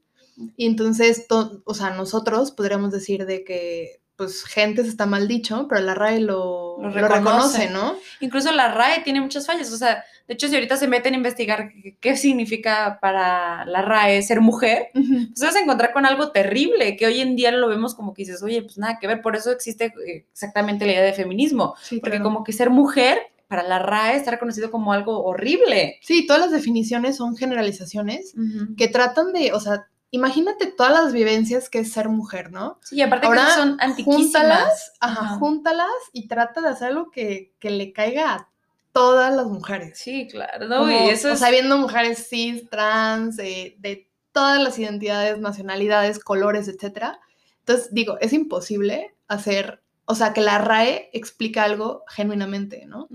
Y 0.57 0.67
entonces, 0.67 1.27
to- 1.29 1.61
o 1.67 1.75
sea, 1.75 1.91
nosotros 1.91 2.53
podríamos 2.53 2.91
decir 2.93 3.27
de 3.27 3.45
que, 3.45 4.01
pues, 4.17 4.45
gentes 4.45 4.87
está 4.87 5.07
mal 5.07 5.27
dicho, 5.27 5.67
pero 5.69 5.81
la 5.81 5.95
RAE 5.95 6.21
lo, 6.21 6.77
Lo 6.81 6.91
lo 6.91 7.09
reconoce. 7.09 7.71
¿no? 7.71 7.97
Incluso 8.21 8.53
la 8.53 8.73
RAE 8.73 9.01
tiene 9.03 9.21
muchas 9.21 9.47
fallas. 9.47 9.73
O 9.73 9.77
sea, 9.77 10.05
de 10.29 10.35
hecho, 10.35 10.49
si 10.49 10.55
ahorita 10.55 10.77
se 10.77 10.87
meten 10.89 11.15
a 11.15 11.17
investigar 11.17 11.73
qué, 12.01 12.17
significa 12.17 12.99
para 13.01 13.65
la 13.65 13.83
RAE 13.83 14.23
ser 14.23 14.41
mujer, 14.41 14.91
pues 14.93 15.35
te 15.35 15.47
vas 15.47 15.57
a 15.57 15.61
encontrar 15.61 15.93
con 15.93 16.07
algo 16.07 16.31
terrible, 16.31 16.97
que 16.97 17.07
hoy 17.07 17.21
en 17.21 17.35
día 17.37 17.51
lo 17.51 17.69
vemos 17.69 17.95
como 17.95 18.15
que 18.15 18.23
dices, 18.23 18.43
oye, 18.43 18.63
pues 18.63 18.79
nada 18.79 18.99
que 19.01 19.07
ver, 19.07 19.23
por 19.23 19.35
eso 19.35 19.51
existe 19.51 19.87
eh, 20.07 20.27
exactamente 20.31 20.87
la 20.87 20.93
idea 20.93 21.03
de 21.03 21.13
feminismo, 21.13 21.75
Sí, 21.83 21.99
porque 21.99 22.19
claro. 22.19 22.25
como 22.25 22.45
que 22.45 22.53
ser 22.53 22.71
mujer 22.71 23.19
para 23.49 23.63
la 23.65 23.79
RAE 23.81 24.17
está 24.17 24.31
reconocido 24.31 24.71
como 24.71 24.93
algo 24.93 25.25
horrible. 25.25 25.99
Sí, 26.01 26.27
todas 26.27 26.41
las 26.41 26.53
definiciones 26.53 27.17
son 27.17 27.37
generalizaciones 27.37 28.35
que 28.79 28.89
tratan 28.89 29.33
de, 29.33 29.53
o 29.53 29.61
sea, 29.61 29.89
imagínate 30.13 30.67
todas 30.67 30.93
las 30.93 31.13
vivencias 31.13 31.69
que 31.69 31.81
es 31.81 31.93
ser 31.93 32.09
mujer, 32.09 32.53
¿no? 32.53 32.79
Sí, 32.83 32.97
y 32.97 33.03
aparte 33.03 33.27
Ahora, 33.27 33.47
que 33.47 33.53
son 33.53 33.77
antiquísimas. 33.81 34.23
Júntalas, 34.23 34.93
ajá, 35.01 35.21
Ajá. 35.23 35.35
júntalas 35.39 35.89
y 36.13 36.29
trata 36.29 36.61
de 36.61 36.69
hacer 36.69 36.89
algo 36.89 37.11
que, 37.11 37.55
que 37.59 37.71
le 37.71 37.93
caiga 37.93 38.35
a 38.35 38.49
todas 38.93 39.35
las 39.35 39.47
mujeres. 39.47 39.99
Sí, 39.99 40.29
claro, 40.31 40.69
no, 40.69 40.81
Como, 40.81 40.91
y 40.93 41.09
eso 41.09 41.29
o 41.29 41.33
es... 41.33 41.39
sea, 41.39 41.51
viendo 41.51 41.79
mujeres 41.79 42.29
cis, 42.29 42.69
trans, 42.69 43.39
eh, 43.39 43.75
de 43.79 44.09
todas 44.33 44.63
las 44.63 44.79
identidades, 44.79 45.39
nacionalidades, 45.41 46.19
colores, 46.19 46.69
etcétera. 46.69 47.19
Entonces, 47.61 47.89
digo, 47.93 48.19
es 48.21 48.33
imposible 48.35 49.15
hacer, 49.29 49.83
o 50.05 50.15
sea, 50.15 50.33
que 50.35 50.43
la 50.43 50.59
RAE 50.59 51.09
explica 51.15 51.65
algo 51.65 52.05
genuinamente, 52.09 52.85
¿no? 52.87 53.09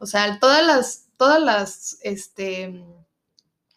O 0.00 0.06
sea, 0.06 0.38
todas 0.40 0.64
las, 0.66 1.06
todas 1.16 1.40
las, 1.40 1.98
este, 2.02 2.82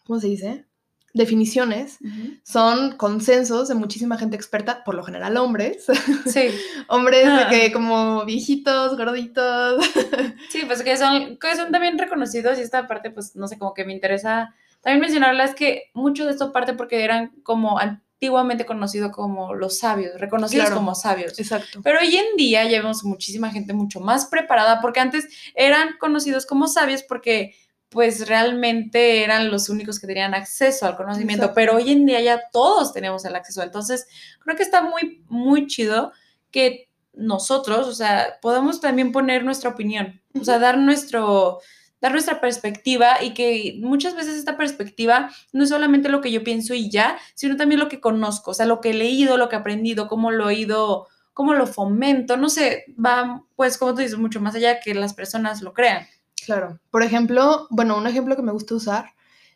¿cómo 0.06 0.18
se 0.18 0.26
dice? 0.28 0.66
Definiciones 1.16 1.98
son 2.42 2.96
consensos 2.96 3.68
de 3.68 3.76
muchísima 3.76 4.18
gente 4.18 4.34
experta, 4.34 4.82
por 4.82 4.96
lo 4.96 5.04
general 5.04 5.36
hombres, 5.36 5.84
Sí, 6.26 6.48
hombres 6.88 7.24
de 7.24 7.46
que 7.48 7.72
como 7.72 8.24
viejitos, 8.24 8.96
gorditos. 8.96 9.84
sí, 10.50 10.62
pues 10.66 10.82
que 10.82 10.96
son, 10.96 11.38
que 11.38 11.54
son 11.54 11.70
también 11.70 11.96
reconocidos 11.98 12.58
y 12.58 12.62
esta 12.62 12.88
parte, 12.88 13.10
pues, 13.12 13.36
no 13.36 13.46
sé, 13.46 13.56
como 13.58 13.74
que 13.74 13.84
me 13.84 13.92
interesa 13.92 14.54
también 14.80 15.00
mencionarla, 15.02 15.44
es 15.44 15.54
que 15.54 15.84
mucho 15.94 16.26
de 16.26 16.32
esto 16.32 16.52
parte 16.52 16.74
porque 16.74 17.04
eran 17.04 17.30
como 17.44 17.78
antiguamente 17.78 18.66
conocidos 18.66 19.12
como 19.12 19.54
los 19.54 19.78
sabios, 19.78 20.18
reconocidos 20.20 20.66
Claro. 20.66 20.76
como 20.80 20.96
sabios. 20.96 21.38
Exacto. 21.38 21.80
Pero 21.84 22.00
hoy 22.00 22.16
en 22.16 22.36
día 22.36 22.64
ya 22.64 22.78
vemos 22.78 23.04
muchísima 23.04 23.50
gente 23.50 23.72
mucho 23.72 24.00
más 24.00 24.26
preparada, 24.26 24.80
porque 24.80 24.98
antes 24.98 25.28
eran 25.54 25.90
conocidos 26.00 26.44
como 26.44 26.66
sabios 26.66 27.04
porque 27.04 27.54
pues 27.94 28.26
realmente 28.26 29.22
eran 29.22 29.52
los 29.52 29.68
únicos 29.68 30.00
que 30.00 30.08
tenían 30.08 30.34
acceso 30.34 30.84
al 30.84 30.96
conocimiento, 30.96 31.44
Exacto. 31.44 31.54
pero 31.54 31.76
hoy 31.76 31.92
en 31.92 32.04
día 32.04 32.20
ya 32.20 32.42
todos 32.52 32.92
tenemos 32.92 33.24
el 33.24 33.36
acceso. 33.36 33.62
Entonces, 33.62 34.08
creo 34.40 34.56
que 34.56 34.64
está 34.64 34.82
muy, 34.82 35.22
muy 35.28 35.68
chido 35.68 36.12
que 36.50 36.90
nosotros, 37.12 37.86
o 37.86 37.94
sea, 37.94 38.40
podamos 38.42 38.80
también 38.80 39.12
poner 39.12 39.44
nuestra 39.44 39.70
opinión, 39.70 40.20
o 40.38 40.44
sea, 40.44 40.58
dar 40.58 40.76
nuestro 40.76 41.60
dar 42.00 42.12
nuestra 42.12 42.38
perspectiva 42.38 43.22
y 43.22 43.32
que 43.32 43.78
muchas 43.80 44.14
veces 44.14 44.34
esta 44.34 44.58
perspectiva 44.58 45.30
no 45.52 45.62
es 45.62 45.70
solamente 45.70 46.10
lo 46.10 46.20
que 46.20 46.32
yo 46.32 46.44
pienso 46.44 46.74
y 46.74 46.90
ya, 46.90 47.16
sino 47.34 47.56
también 47.56 47.80
lo 47.80 47.88
que 47.88 48.00
conozco, 48.00 48.50
o 48.50 48.54
sea, 48.54 48.66
lo 48.66 48.82
que 48.82 48.90
he 48.90 48.94
leído, 48.94 49.38
lo 49.38 49.48
que 49.48 49.56
he 49.56 49.58
aprendido, 49.58 50.06
cómo 50.06 50.30
lo 50.30 50.50
he 50.50 50.54
ido, 50.54 51.06
cómo 51.32 51.54
lo 51.54 51.66
fomento, 51.66 52.36
no 52.36 52.50
sé, 52.50 52.84
va, 53.02 53.42
pues 53.56 53.78
como 53.78 53.94
tú 53.94 54.00
dices, 54.00 54.18
mucho 54.18 54.40
más 54.40 54.54
allá 54.54 54.80
que 54.80 54.94
las 54.94 55.14
personas 55.14 55.62
lo 55.62 55.72
crean. 55.72 56.06
Claro. 56.44 56.78
Por 56.90 57.02
ejemplo, 57.02 57.66
bueno, 57.70 57.96
un 57.96 58.06
ejemplo 58.06 58.36
que 58.36 58.42
me 58.42 58.52
gusta 58.52 58.74
usar 58.74 59.06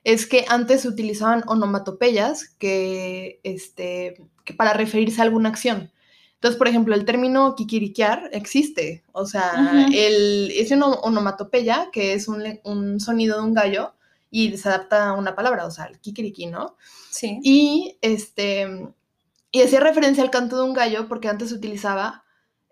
es 0.05 0.27
que 0.27 0.45
antes 0.49 0.83
se 0.83 0.89
utilizaban 0.89 1.43
onomatopeyas 1.47 2.49
que, 2.59 3.41
este, 3.43 4.23
que 4.45 4.55
para 4.55 4.73
referirse 4.73 5.21
a 5.21 5.25
alguna 5.25 5.49
acción. 5.49 5.91
Entonces, 6.35 6.57
por 6.57 6.69
ejemplo, 6.69 6.95
el 6.95 7.05
término 7.05 7.57
kikiriquear 7.57 8.31
existe. 8.33 9.03
O 9.13 9.27
sea, 9.27 9.87
el, 9.93 10.53
es 10.55 10.71
una 10.71 10.87
onomatopeya 10.87 11.89
que 11.93 12.13
es 12.13 12.29
un, 12.29 12.61
un 12.63 13.01
sonido 13.01 13.39
de 13.39 13.45
un 13.45 13.55
gallo 13.55 13.95
y 14.31 14.57
se 14.57 14.69
adapta 14.69 15.09
a 15.09 15.13
una 15.15 15.35
palabra, 15.35 15.67
o 15.67 15.71
sea, 15.71 15.87
el 15.87 15.99
kikiriki, 15.99 16.47
¿no? 16.47 16.77
Sí. 17.11 17.41
Y 17.43 17.99
este 18.03 18.89
y 19.51 19.63
hacía 19.63 19.81
referencia 19.81 20.23
al 20.23 20.31
canto 20.31 20.57
de 20.57 20.63
un 20.63 20.75
gallo 20.75 21.09
porque 21.09 21.29
antes 21.29 21.49
se 21.49 21.55
utilizaba 21.55 22.25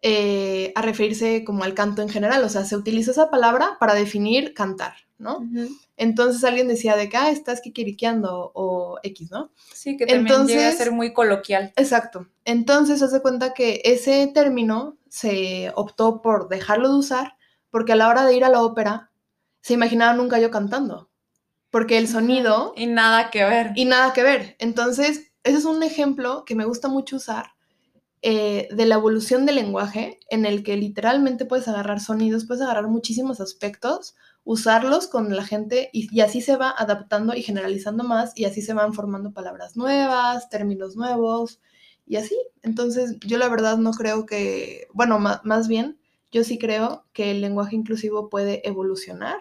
eh, 0.08 0.70
a 0.76 0.82
referirse 0.82 1.42
como 1.42 1.64
al 1.64 1.74
canto 1.74 2.00
en 2.00 2.08
general, 2.08 2.44
o 2.44 2.48
sea, 2.48 2.64
se 2.64 2.76
utilizó 2.76 3.10
esa 3.10 3.28
palabra 3.28 3.76
para 3.80 3.92
definir 3.94 4.54
cantar, 4.54 4.94
¿no? 5.18 5.44
Entonces 5.96 6.44
alguien 6.44 6.68
decía 6.68 6.94
de 6.94 7.08
que, 7.08 7.16
ah, 7.16 7.30
estás 7.30 7.60
kikiriqueando 7.60 8.52
o 8.54 9.00
X, 9.02 9.32
¿no? 9.32 9.50
Sí, 9.74 9.96
que 9.96 10.06
también 10.06 10.26
llega 10.26 10.36
a 10.36 10.42
Entonces- 10.44 10.78
ser 10.78 10.92
muy 10.92 11.12
coloquial. 11.12 11.72
Exacto. 11.74 12.28
Entonces, 12.44 13.02
haz 13.02 13.10
de 13.10 13.20
cuenta 13.20 13.52
que 13.52 13.80
ese 13.84 14.28
término 14.32 14.96
se 15.08 15.72
optó 15.74 16.22
por 16.22 16.48
dejarlo 16.48 16.88
de 16.90 16.98
usar 16.98 17.36
porque 17.70 17.92
a 17.92 17.96
la 17.96 18.08
hora 18.08 18.24
de 18.24 18.36
ir 18.36 18.44
a 18.44 18.48
la 18.48 18.62
ópera 18.62 19.10
se 19.60 19.74
imaginaban 19.74 20.20
un 20.20 20.28
gallo 20.28 20.52
cantando. 20.52 21.10
Porque 21.70 21.98
el 21.98 22.06
sonido 22.06 22.74
Y 22.76 22.86
nada 22.86 23.30
que 23.32 23.44
ver. 23.44 23.72
y 23.74 23.86
nada 23.86 24.12
que 24.12 24.22
ver. 24.22 24.54
Entonces, 24.60 25.32
ese 25.42 25.58
es 25.58 25.64
un 25.64 25.82
ejemplo 25.82 26.44
que 26.44 26.54
me 26.54 26.64
gusta 26.64 26.86
mucho 26.86 27.16
usar 27.16 27.55
eh, 28.28 28.66
de 28.72 28.86
la 28.86 28.96
evolución 28.96 29.46
del 29.46 29.54
lenguaje, 29.54 30.18
en 30.30 30.46
el 30.46 30.64
que 30.64 30.76
literalmente 30.76 31.44
puedes 31.44 31.68
agarrar 31.68 32.00
sonidos, 32.00 32.44
puedes 32.44 32.60
agarrar 32.60 32.88
muchísimos 32.88 33.40
aspectos, 33.40 34.16
usarlos 34.42 35.06
con 35.06 35.36
la 35.36 35.44
gente 35.44 35.90
y, 35.92 36.12
y 36.12 36.22
así 36.22 36.40
se 36.40 36.56
va 36.56 36.74
adaptando 36.76 37.36
y 37.36 37.42
generalizando 37.42 38.02
más 38.02 38.32
y 38.34 38.44
así 38.44 38.62
se 38.62 38.74
van 38.74 38.94
formando 38.94 39.32
palabras 39.32 39.76
nuevas, 39.76 40.50
términos 40.50 40.96
nuevos 40.96 41.60
y 42.04 42.16
así. 42.16 42.36
Entonces, 42.62 43.16
yo 43.20 43.38
la 43.38 43.48
verdad 43.48 43.78
no 43.78 43.92
creo 43.92 44.26
que, 44.26 44.88
bueno, 44.92 45.20
más 45.20 45.68
bien, 45.68 45.96
yo 46.32 46.42
sí 46.42 46.58
creo 46.58 47.06
que 47.12 47.30
el 47.30 47.40
lenguaje 47.40 47.76
inclusivo 47.76 48.28
puede 48.28 48.66
evolucionar 48.68 49.38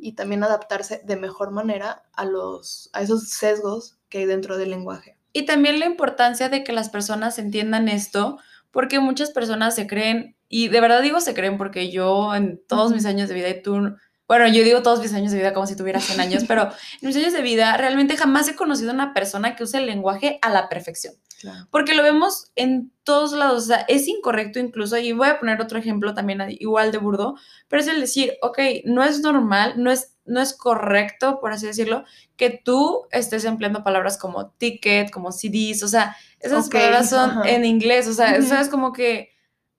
y 0.00 0.12
también 0.12 0.44
adaptarse 0.44 1.02
de 1.04 1.16
mejor 1.16 1.50
manera 1.50 2.04
a, 2.12 2.24
los, 2.24 2.88
a 2.92 3.02
esos 3.02 3.30
sesgos 3.30 3.98
que 4.08 4.18
hay 4.18 4.26
dentro 4.26 4.58
del 4.58 4.70
lenguaje. 4.70 5.16
Y 5.32 5.46
también 5.46 5.80
la 5.80 5.86
importancia 5.86 6.48
de 6.48 6.64
que 6.64 6.72
las 6.72 6.90
personas 6.90 7.38
entiendan 7.38 7.88
esto, 7.88 8.38
porque 8.70 9.00
muchas 9.00 9.30
personas 9.30 9.74
se 9.74 9.86
creen, 9.86 10.36
y 10.48 10.68
de 10.68 10.80
verdad 10.80 11.02
digo 11.02 11.20
se 11.20 11.34
creen 11.34 11.56
porque 11.56 11.90
yo 11.90 12.34
en 12.34 12.60
todos 12.66 12.92
mis 12.92 13.06
años 13.06 13.28
de 13.28 13.34
vida 13.34 13.48
y 13.48 13.62
tú, 13.62 13.96
bueno, 14.28 14.48
yo 14.48 14.64
digo 14.64 14.82
todos 14.82 15.00
mis 15.00 15.12
años 15.14 15.32
de 15.32 15.38
vida 15.38 15.52
como 15.52 15.66
si 15.66 15.76
tuviera 15.76 16.00
100 16.00 16.20
años, 16.20 16.44
pero 16.48 16.64
en 16.64 17.06
mis 17.06 17.16
años 17.16 17.32
de 17.32 17.42
vida 17.42 17.76
realmente 17.76 18.16
jamás 18.16 18.48
he 18.48 18.56
conocido 18.56 18.90
a 18.90 18.94
una 18.94 19.14
persona 19.14 19.56
que 19.56 19.64
use 19.64 19.78
el 19.78 19.86
lenguaje 19.86 20.38
a 20.42 20.50
la 20.50 20.68
perfección. 20.68 21.14
Claro. 21.40 21.66
Porque 21.70 21.94
lo 21.94 22.02
vemos 22.02 22.52
en 22.54 22.92
todos 23.02 23.32
lados, 23.32 23.64
o 23.64 23.66
sea, 23.66 23.84
es 23.88 24.06
incorrecto 24.08 24.58
incluso, 24.60 24.96
y 24.96 25.12
voy 25.12 25.28
a 25.28 25.40
poner 25.40 25.60
otro 25.60 25.78
ejemplo 25.78 26.14
también 26.14 26.40
igual 26.50 26.92
de 26.92 26.98
burdo, 26.98 27.34
pero 27.68 27.82
es 27.82 27.88
el 27.88 28.00
decir, 28.00 28.34
ok, 28.42 28.58
no 28.84 29.02
es 29.02 29.20
normal, 29.20 29.74
no 29.76 29.90
es, 29.90 30.11
no 30.24 30.40
es 30.40 30.54
correcto, 30.54 31.40
por 31.40 31.52
así 31.52 31.66
decirlo, 31.66 32.04
que 32.36 32.50
tú 32.50 33.06
estés 33.10 33.44
empleando 33.44 33.82
palabras 33.82 34.18
como 34.18 34.50
ticket, 34.50 35.10
como 35.10 35.32
CDs, 35.32 35.82
o 35.82 35.88
sea, 35.88 36.16
esas 36.38 36.68
palabras 36.68 37.10
son 37.10 37.46
en 37.46 37.64
inglés, 37.64 38.06
o 38.08 38.12
sea, 38.12 38.36
eso 38.36 38.54
es 38.56 38.68
como 38.68 38.92
que, 38.92 39.31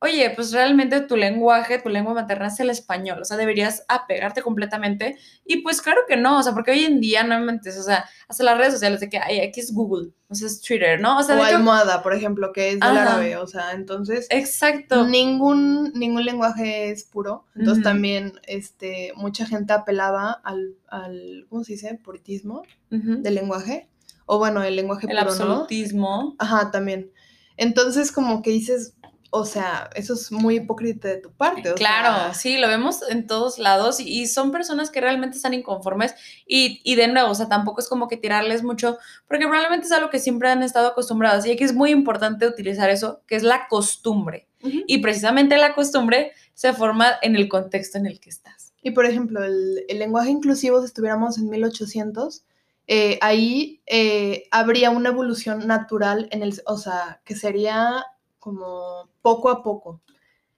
oye, 0.04 0.30
pues 0.36 0.52
realmente 0.52 1.00
tu 1.00 1.16
lenguaje, 1.16 1.80
tu 1.80 1.88
lengua 1.88 2.14
materna 2.14 2.48
es 2.48 2.60
el 2.60 2.70
español, 2.70 3.22
o 3.22 3.26
sea, 3.26 3.38
deberías 3.38 3.86
apegarte 3.88 4.42
completamente, 4.42 5.18
y 5.46 5.62
pues 5.62 5.82
claro 5.82 6.02
que 6.06 6.18
no, 6.18 6.40
o 6.40 6.44
sea, 6.44 6.54
porque 6.54 6.72
hoy 6.72 6.84
en 6.84 7.00
día 7.00 7.24
no 7.24 7.40
me 7.40 7.46
mentes, 7.46 7.78
o 7.78 7.84
sea, 7.84 8.04
hasta 8.28 8.44
las 8.44 8.58
redes 8.58 8.74
sociales 8.74 9.00
de 9.00 9.10
que, 9.10 9.18
ay, 9.18 9.40
aquí 9.40 9.62
es 9.62 9.74
Google, 9.74 10.10
o 10.28 10.36
sea, 10.36 10.48
es 10.48 10.62
Twitter, 10.62 11.00
¿no? 11.00 11.20
O 11.20 11.24
sea, 11.24 11.40
o 11.40 11.46
hecho, 11.46 11.56
almohada, 11.56 12.04
por 12.04 12.14
ejemplo, 12.14 12.52
que 12.52 12.72
es 12.72 12.80
del 12.82 12.98
árabe, 12.98 13.38
o 13.38 13.48
sea, 13.48 13.72
entonces 13.72 14.28
exacto. 14.30 15.08
ningún, 15.08 15.94
ningún 15.94 16.26
lenguaje 16.26 16.92
es 16.92 17.06
puro, 17.06 17.46
entonces 17.56 17.82
también 17.82 18.34
este, 18.46 19.14
mucha 19.16 19.46
gente 19.46 19.72
apelaba 19.72 20.34
al, 20.44 20.76
al, 20.90 21.46
¿cómo 21.50 21.64
se 21.64 21.74
dice? 21.74 21.98
Puritismo 22.04 22.64
Ujú. 22.92 23.22
del 23.22 23.36
lenguaje, 23.36 23.88
o 24.26 24.38
bueno, 24.38 24.64
el 24.64 24.76
lenguaje 24.76 25.08
El 25.08 25.18
puro, 25.18 25.24
¿no? 25.24 25.30
absolutismo. 25.30 26.36
Ajá, 26.40 26.72
también. 26.72 27.10
Entonces 27.56 28.12
como 28.12 28.42
que 28.42 28.50
dices, 28.50 28.96
o 29.36 29.46
sea, 29.46 29.90
eso 29.96 30.14
es 30.14 30.32
muy 30.32 30.58
hipócrita 30.58 31.08
de 31.08 31.18
tu 31.18 31.32
parte. 31.32 31.72
o 31.72 31.76
Claro, 31.76 32.16
sea, 32.16 32.34
sí, 32.36 32.58
lo 32.58 32.68
vemos 32.68 33.00
en 33.10 33.26
todos 33.26 33.58
lados 33.58 34.00
y, 34.00 34.22
y 34.22 34.28
son 34.28 34.52
personas 34.52 34.92
que 34.92 35.02
realmente 35.02 35.38
están 35.38 35.56
inconformes 35.56 36.14
y, 36.46 36.82
y 36.84 36.94
de 36.94 37.08
nuevo, 37.08 37.32
o 37.32 37.36
sea, 37.36 37.50
tampoco 37.50 37.82
es 37.82 37.88
como 37.90 38.08
que 38.08 38.16
tirarles 38.16 38.64
mucho, 38.64 39.00
porque 39.28 39.46
probablemente 39.48 39.88
es 39.88 39.92
algo 39.92 40.12
que 40.12 40.20
siempre 40.20 40.50
han 40.50 40.62
estado 40.62 40.90
acostumbrados 40.90 41.48
y 41.48 41.52
aquí 41.52 41.64
es 41.64 41.74
muy 41.74 41.90
importante 41.90 42.46
utilizar 42.46 42.92
eso, 42.92 43.22
que 43.26 43.36
es 43.36 43.44
la 43.44 43.68
costumbre. 43.68 44.48
Y 44.88 45.00
precisamente 45.00 45.58
la 45.58 45.76
costumbre 45.76 46.32
se 46.54 46.72
forma 46.72 47.08
en 47.22 47.36
el 47.36 47.50
contexto 47.50 47.98
en 47.98 48.06
el 48.06 48.22
que 48.22 48.30
estás. 48.30 48.72
Y 48.82 48.92
por 48.92 49.06
ejemplo, 49.06 49.44
el, 49.44 49.84
el 49.90 50.00
lenguaje 50.00 50.30
inclusivo, 50.30 50.80
si 50.80 50.86
estuviéramos 50.86 51.38
en 51.38 51.50
1800, 51.50 52.46
eh, 52.88 53.18
ahí 53.22 53.82
eh, 53.86 54.44
habría 54.52 54.90
una 54.90 55.10
evolución 55.10 55.68
natural 55.68 56.28
en 56.32 56.44
el, 56.44 56.62
o 56.66 56.78
sea, 56.78 57.22
que 57.24 57.36
sería 57.36 58.06
como 58.44 59.10
poco 59.22 59.50
a 59.50 59.64
poco, 59.64 60.02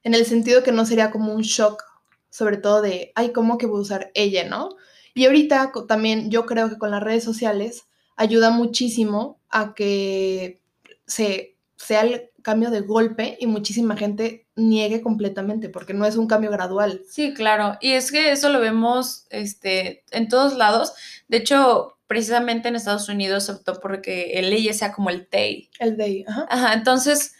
en 0.01 0.15
el 0.15 0.25
sentido 0.25 0.63
que 0.63 0.71
no 0.71 0.87
sería 0.87 1.11
como 1.11 1.33
un 1.33 1.43
shock, 1.43 1.83
sobre 2.31 2.57
todo 2.57 2.81
de, 2.81 3.11
ay, 3.13 3.31
¿cómo 3.31 3.59
que 3.59 3.67
voy 3.67 3.77
a 3.77 3.81
usar 3.81 4.11
ella, 4.15 4.49
no? 4.49 4.69
Y 5.13 5.25
ahorita 5.25 5.71
también 5.87 6.31
yo 6.31 6.47
creo 6.47 6.67
que 6.67 6.79
con 6.79 6.89
las 6.89 7.03
redes 7.03 7.23
sociales 7.23 7.85
ayuda 8.15 8.49
muchísimo 8.49 9.39
a 9.49 9.75
que 9.75 10.59
se, 11.05 11.57
sea 11.75 12.01
el 12.01 12.31
cambio 12.41 12.71
de 12.71 12.81
golpe 12.81 13.37
y 13.39 13.45
muchísima 13.45 13.95
gente 13.95 14.47
niegue 14.55 15.01
completamente, 15.01 15.69
porque 15.69 15.93
no 15.93 16.07
es 16.07 16.15
un 16.15 16.27
cambio 16.27 16.49
gradual. 16.49 17.03
Sí, 17.07 17.35
claro. 17.35 17.77
Y 17.81 17.91
es 17.91 18.11
que 18.11 18.31
eso 18.31 18.49
lo 18.49 18.59
vemos 18.59 19.27
este, 19.29 20.03
en 20.09 20.27
todos 20.27 20.55
lados. 20.57 20.93
De 21.27 21.37
hecho, 21.37 21.97
precisamente 22.07 22.67
en 22.67 22.75
Estados 22.75 23.09
Unidos 23.09 23.45
se 23.45 23.51
optó 23.51 23.79
porque 23.79 24.39
el 24.39 24.49
ley 24.49 24.73
sea 24.73 24.91
como 24.91 25.11
el 25.11 25.27
TEI. 25.27 25.69
El 25.79 25.97
de, 25.97 26.25
ajá. 26.27 26.47
Ajá, 26.49 26.73
entonces, 26.73 27.35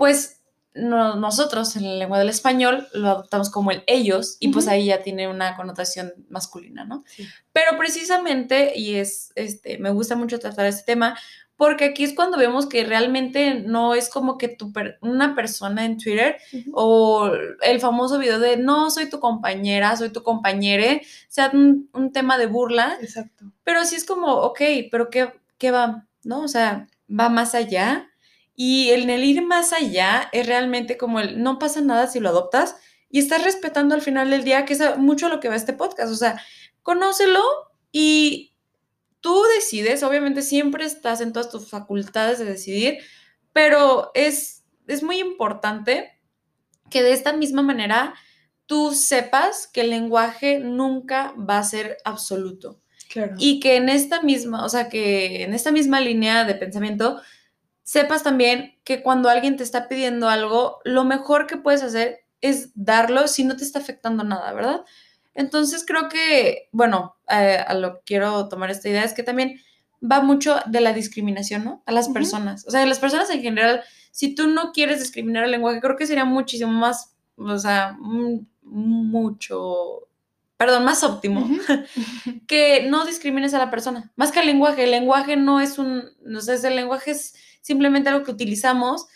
pues 0.00 0.40
no- 0.72 1.16
nosotros 1.16 1.76
en 1.76 1.84
la 1.84 1.94
lengua 1.96 2.18
del 2.18 2.30
español 2.30 2.88
lo 2.94 3.08
adoptamos 3.10 3.50
como 3.50 3.70
el 3.70 3.82
ellos 3.86 4.38
y 4.40 4.48
pues 4.48 4.66
ahí 4.66 4.86
ya 4.86 5.02
tiene 5.02 5.28
una 5.28 5.54
connotación 5.56 6.14
masculina, 6.30 6.84
¿no? 6.86 7.04
Sí. 7.06 7.26
Pero 7.52 7.76
precisamente, 7.76 8.72
y 8.74 8.94
es, 8.94 9.30
este, 9.34 9.76
me 9.78 9.90
gusta 9.90 10.16
mucho 10.16 10.38
tratar 10.38 10.64
este 10.64 10.84
tema, 10.84 11.18
porque 11.56 11.84
aquí 11.84 12.04
es 12.04 12.14
cuando 12.14 12.38
vemos 12.38 12.66
que 12.66 12.84
realmente 12.84 13.56
no 13.56 13.94
es 13.94 14.08
como 14.08 14.38
que 14.38 14.48
tu 14.48 14.72
per- 14.72 14.96
una 15.02 15.34
persona 15.34 15.84
en 15.84 15.98
Twitter 15.98 16.38
o 16.72 17.30
el 17.60 17.80
famoso 17.80 18.18
video 18.18 18.38
de 18.38 18.56
no 18.56 18.90
soy 18.90 19.10
tu 19.10 19.20
compañera, 19.20 19.94
soy 19.98 20.08
tu 20.08 20.22
compañere, 20.22 21.02
sea 21.28 21.50
un, 21.52 21.90
un 21.92 22.12
tema 22.12 22.38
de 22.38 22.46
burla, 22.46 22.96
Exacto. 23.02 23.44
pero 23.64 23.84
sí 23.84 23.96
es 23.96 24.06
como, 24.06 24.32
ok, 24.36 24.60
pero 24.90 25.10
¿qué, 25.10 25.34
qué 25.58 25.70
va? 25.70 26.06
¿No? 26.24 26.40
O 26.44 26.48
sea, 26.48 26.86
va 27.10 27.28
más 27.28 27.54
allá. 27.54 28.06
Y 28.62 28.90
en 28.90 29.08
el 29.08 29.24
ir 29.24 29.40
más 29.40 29.72
allá 29.72 30.28
es 30.32 30.46
realmente 30.46 30.98
como 30.98 31.18
el 31.18 31.42
no 31.42 31.58
pasa 31.58 31.80
nada 31.80 32.08
si 32.08 32.20
lo 32.20 32.28
adoptas 32.28 32.76
y 33.08 33.18
estás 33.18 33.42
respetando 33.42 33.94
al 33.94 34.02
final 34.02 34.28
del 34.28 34.44
día, 34.44 34.66
que 34.66 34.74
es 34.74 34.98
mucho 34.98 35.30
lo 35.30 35.40
que 35.40 35.48
va 35.48 35.56
este 35.56 35.72
podcast. 35.72 36.12
O 36.12 36.14
sea, 36.14 36.42
conócelo 36.82 37.42
y 37.90 38.54
tú 39.22 39.42
decides, 39.56 40.02
obviamente 40.02 40.42
siempre 40.42 40.84
estás 40.84 41.22
en 41.22 41.32
todas 41.32 41.48
tus 41.48 41.70
facultades 41.70 42.38
de 42.38 42.44
decidir, 42.44 42.98
pero 43.54 44.10
es, 44.12 44.62
es 44.86 45.02
muy 45.02 45.20
importante 45.20 46.20
que 46.90 47.02
de 47.02 47.14
esta 47.14 47.32
misma 47.32 47.62
manera 47.62 48.12
tú 48.66 48.92
sepas 48.92 49.68
que 49.68 49.80
el 49.80 49.88
lenguaje 49.88 50.58
nunca 50.58 51.32
va 51.32 51.56
a 51.56 51.64
ser 51.64 51.96
absoluto. 52.04 52.82
Claro. 53.08 53.36
Y 53.38 53.58
que 53.58 53.76
en 53.76 53.88
esta 53.88 54.20
misma, 54.20 54.66
o 54.66 54.68
sea, 54.68 54.90
que 54.90 55.44
en 55.44 55.54
esta 55.54 55.72
misma 55.72 55.98
línea 56.02 56.44
de 56.44 56.56
pensamiento, 56.56 57.22
sepas 57.90 58.22
también 58.22 58.78
que 58.84 59.02
cuando 59.02 59.28
alguien 59.28 59.56
te 59.56 59.64
está 59.64 59.88
pidiendo 59.88 60.28
algo, 60.28 60.78
lo 60.84 61.02
mejor 61.02 61.48
que 61.48 61.56
puedes 61.56 61.82
hacer 61.82 62.20
es 62.40 62.70
darlo 62.76 63.26
si 63.26 63.42
no 63.42 63.56
te 63.56 63.64
está 63.64 63.80
afectando 63.80 64.22
nada, 64.22 64.52
¿verdad? 64.52 64.84
Entonces 65.34 65.84
creo 65.84 66.08
que, 66.08 66.68
bueno, 66.70 67.16
eh, 67.28 67.58
a 67.66 67.74
lo 67.74 67.94
que 67.94 68.00
quiero 68.06 68.48
tomar 68.48 68.70
esta 68.70 68.88
idea 68.88 69.02
es 69.02 69.12
que 69.12 69.24
también 69.24 69.58
va 70.00 70.20
mucho 70.20 70.58
de 70.66 70.80
la 70.80 70.92
discriminación, 70.92 71.64
¿no? 71.64 71.82
A 71.84 71.90
las 71.90 72.08
personas. 72.08 72.64
O 72.64 72.70
sea, 72.70 72.86
las 72.86 73.00
personas 73.00 73.28
en 73.30 73.42
general, 73.42 73.82
si 74.12 74.36
tú 74.36 74.46
no 74.46 74.70
quieres 74.70 75.00
discriminar 75.00 75.42
el 75.42 75.50
lenguaje, 75.50 75.80
creo 75.80 75.96
que 75.96 76.06
sería 76.06 76.24
muchísimo 76.24 76.70
más, 76.70 77.16
o 77.36 77.58
sea, 77.58 77.96
mm, 77.98 78.46
mucho, 78.62 80.06
perdón, 80.56 80.84
más 80.84 81.02
óptimo 81.02 81.44
que 82.46 82.86
no 82.88 83.04
discrimines 83.04 83.52
a 83.52 83.58
la 83.58 83.68
persona, 83.68 84.12
más 84.14 84.30
que 84.30 84.38
el 84.38 84.46
lenguaje. 84.46 84.84
El 84.84 84.92
lenguaje 84.92 85.36
no 85.36 85.60
es 85.60 85.76
un, 85.76 86.04
no 86.22 86.40
sé, 86.40 86.54
el 86.68 86.76
lenguaje 86.76 87.10
es 87.10 87.34
simplemente 87.60 88.08
algo 88.08 88.24
que 88.24 88.30
utilizamos 88.30 89.06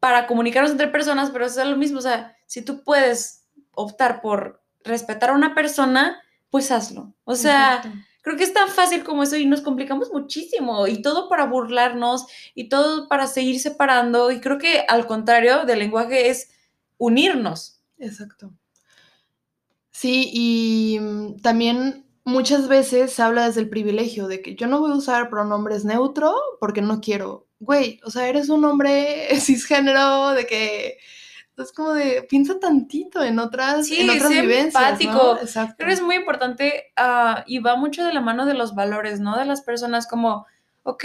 para 0.00 0.26
comunicarnos 0.26 0.70
entre 0.70 0.88
personas, 0.88 1.30
pero 1.30 1.46
es 1.46 1.56
lo 1.56 1.76
mismo, 1.76 1.98
o 1.98 2.02
sea, 2.02 2.36
si 2.46 2.62
tú 2.62 2.82
puedes 2.84 3.44
optar 3.72 4.20
por 4.20 4.62
respetar 4.84 5.30
a 5.30 5.34
una 5.34 5.54
persona, 5.54 6.22
pues 6.50 6.70
hazlo. 6.70 7.14
O 7.24 7.34
sea, 7.34 7.76
Exacto. 7.76 7.98
creo 8.22 8.36
que 8.36 8.44
es 8.44 8.54
tan 8.54 8.68
fácil 8.68 9.04
como 9.04 9.22
eso 9.22 9.36
y 9.36 9.46
nos 9.46 9.60
complicamos 9.60 10.12
muchísimo 10.12 10.86
y 10.86 11.02
todo 11.02 11.28
para 11.28 11.46
burlarnos 11.46 12.26
y 12.54 12.68
todo 12.68 13.08
para 13.08 13.26
seguir 13.26 13.60
separando 13.60 14.30
y 14.30 14.40
creo 14.40 14.58
que 14.58 14.84
al 14.88 15.06
contrario 15.06 15.64
del 15.64 15.80
lenguaje 15.80 16.30
es 16.30 16.50
unirnos. 16.98 17.80
Exacto. 17.98 18.52
Sí, 19.90 20.30
y 20.32 20.98
mm, 21.00 21.40
también 21.40 22.06
muchas 22.24 22.68
veces 22.68 23.12
se 23.12 23.22
habla 23.22 23.46
desde 23.46 23.60
el 23.60 23.70
privilegio 23.70 24.28
de 24.28 24.42
que 24.42 24.54
yo 24.54 24.66
no 24.66 24.80
voy 24.80 24.90
a 24.90 24.96
usar 24.96 25.30
pronombres 25.30 25.84
neutro 25.84 26.34
porque 26.60 26.82
no 26.82 27.00
quiero. 27.00 27.45
Güey, 27.58 28.00
o 28.04 28.10
sea, 28.10 28.28
eres 28.28 28.48
un 28.48 28.64
hombre 28.64 29.28
cisgénero 29.40 30.30
de 30.32 30.46
que 30.46 30.98
es 31.56 31.72
como 31.72 31.94
de 31.94 32.22
piensa 32.28 32.58
tantito 32.60 33.22
en 33.22 33.38
otras, 33.38 33.86
Sí, 33.86 34.00
en 34.02 34.10
otras 34.10 34.28
sé 34.30 34.42
vivencias, 34.42 34.74
¿no? 34.74 34.88
empático. 34.88 35.38
Exacto. 35.40 35.74
Creo 35.78 35.88
que 35.88 35.94
es 35.94 36.02
muy 36.02 36.16
importante 36.16 36.84
ah, 36.96 37.44
y 37.46 37.60
va 37.60 37.76
mucho 37.76 38.04
de 38.04 38.12
la 38.12 38.20
mano 38.20 38.44
de 38.44 38.54
los 38.54 38.74
valores, 38.74 39.20
¿no? 39.20 39.38
De 39.38 39.46
las 39.46 39.62
personas 39.62 40.06
como, 40.06 40.46
ok, 40.82 41.04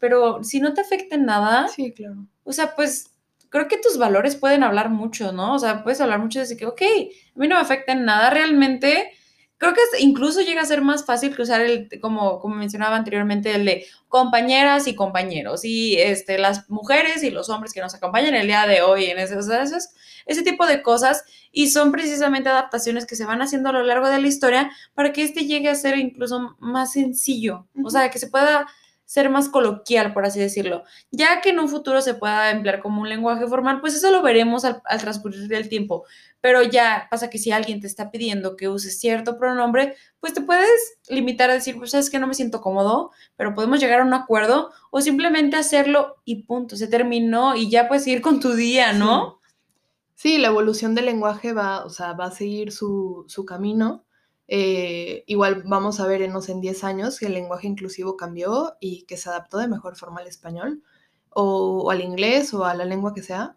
pero 0.00 0.42
si 0.42 0.60
no 0.60 0.74
te 0.74 0.80
afecta 0.80 1.14
en 1.14 1.24
nada, 1.26 1.68
Sí, 1.68 1.92
claro. 1.92 2.26
o 2.44 2.52
sea, 2.52 2.74
pues 2.74 3.12
creo 3.48 3.68
que 3.68 3.78
tus 3.78 3.96
valores 3.96 4.34
pueden 4.34 4.64
hablar 4.64 4.90
mucho, 4.90 5.30
¿no? 5.32 5.54
O 5.54 5.58
sea, 5.60 5.84
puedes 5.84 6.00
hablar 6.00 6.18
mucho 6.18 6.40
de 6.40 6.44
decir 6.46 6.58
que, 6.58 6.66
ok, 6.66 6.82
a 6.82 7.38
mí 7.38 7.46
no 7.48 7.54
me 7.54 7.60
afecta 7.62 7.92
en 7.92 8.04
nada 8.04 8.28
realmente. 8.30 9.12
Creo 9.58 9.72
que 9.72 9.80
es- 9.80 10.00
incluso 10.02 10.40
llega 10.42 10.60
a 10.62 10.66
ser 10.66 10.82
más 10.82 11.04
fácil 11.06 11.34
que 11.34 11.42
usar 11.42 11.62
el, 11.62 11.88
como, 12.00 12.40
como 12.40 12.54
mencionaba 12.56 12.96
anteriormente, 12.96 13.54
el 13.54 13.64
de 13.64 13.86
compañeras 14.08 14.86
y 14.86 14.94
compañeros, 14.94 15.64
y 15.64 15.96
este, 15.98 16.38
las 16.38 16.68
mujeres 16.68 17.22
y 17.22 17.30
los 17.30 17.48
hombres 17.48 17.72
que 17.72 17.80
nos 17.80 17.94
acompañan 17.94 18.34
el 18.34 18.46
día 18.46 18.66
de 18.66 18.82
hoy 18.82 19.06
en 19.06 19.18
ese, 19.18 19.36
o 19.36 19.42
sea, 19.42 19.62
eso 19.62 19.76
es- 19.76 19.94
ese 20.26 20.42
tipo 20.42 20.66
de 20.66 20.82
cosas, 20.82 21.24
y 21.52 21.70
son 21.70 21.90
precisamente 21.92 22.48
adaptaciones 22.50 23.06
que 23.06 23.16
se 23.16 23.24
van 23.24 23.40
haciendo 23.42 23.70
a 23.70 23.72
lo 23.72 23.82
largo 23.82 24.08
de 24.10 24.20
la 24.20 24.26
historia 24.28 24.70
para 24.94 25.12
que 25.12 25.22
este 25.22 25.46
llegue 25.46 25.68
a 25.70 25.74
ser 25.74 25.96
incluso 25.98 26.56
más 26.58 26.92
sencillo, 26.92 27.66
o 27.84 27.90
sea, 27.90 28.10
que 28.10 28.18
se 28.18 28.26
pueda 28.28 28.66
ser 29.06 29.30
más 29.30 29.48
coloquial, 29.48 30.12
por 30.12 30.26
así 30.26 30.40
decirlo. 30.40 30.82
Ya 31.12 31.40
que 31.40 31.50
en 31.50 31.60
un 31.60 31.68
futuro 31.68 32.02
se 32.02 32.14
pueda 32.14 32.50
emplear 32.50 32.80
como 32.80 33.00
un 33.00 33.08
lenguaje 33.08 33.46
formal, 33.46 33.80
pues 33.80 33.94
eso 33.94 34.10
lo 34.10 34.20
veremos 34.20 34.64
al, 34.64 34.82
transcurrir 35.00 35.48
del 35.48 35.68
tiempo. 35.68 36.04
Pero 36.40 36.62
ya 36.62 37.06
pasa 37.10 37.30
que 37.30 37.38
si 37.38 37.52
alguien 37.52 37.80
te 37.80 37.86
está 37.86 38.10
pidiendo 38.10 38.56
que 38.56 38.68
uses 38.68 38.98
cierto 39.00 39.38
pronombre, 39.38 39.94
pues 40.20 40.34
te 40.34 40.40
puedes 40.40 40.98
limitar 41.08 41.50
a 41.50 41.54
decir, 41.54 41.78
pues 41.78 41.92
sabes 41.92 42.10
que 42.10 42.18
no 42.18 42.26
me 42.26 42.34
siento 42.34 42.60
cómodo, 42.60 43.12
pero 43.36 43.54
podemos 43.54 43.80
llegar 43.80 44.00
a 44.00 44.04
un 44.04 44.14
acuerdo 44.14 44.72
o 44.90 45.00
simplemente 45.00 45.56
hacerlo 45.56 46.16
y 46.24 46.42
punto, 46.42 46.76
se 46.76 46.88
terminó 46.88 47.54
y 47.54 47.70
ya 47.70 47.88
puedes 47.88 48.06
ir 48.08 48.20
con 48.20 48.40
tu 48.40 48.54
día, 48.54 48.92
¿no? 48.92 49.40
Sí, 50.14 50.38
la 50.38 50.48
evolución 50.48 50.94
del 50.94 51.06
lenguaje 51.06 51.52
va, 51.52 51.84
o 51.84 51.90
sea, 51.90 52.14
va 52.14 52.26
a 52.26 52.30
seguir 52.32 52.72
su 52.72 53.44
camino. 53.46 54.05
Eh, 54.48 55.24
igual 55.26 55.62
vamos 55.66 55.98
a 56.00 56.06
ver 56.06 56.22
en, 56.22 56.32
no 56.32 56.40
sé, 56.40 56.52
en 56.52 56.60
10 56.60 56.84
años 56.84 57.18
que 57.18 57.26
el 57.26 57.34
lenguaje 57.34 57.66
inclusivo 57.66 58.16
cambió 58.16 58.76
y 58.80 59.02
que 59.06 59.16
se 59.16 59.28
adaptó 59.28 59.58
de 59.58 59.68
mejor 59.68 59.96
forma 59.96 60.20
al 60.20 60.28
español 60.28 60.82
o, 61.30 61.82
o 61.84 61.90
al 61.90 62.00
inglés 62.00 62.54
o 62.54 62.64
a 62.64 62.74
la 62.74 62.84
lengua 62.84 63.12
que 63.14 63.22
sea. 63.22 63.56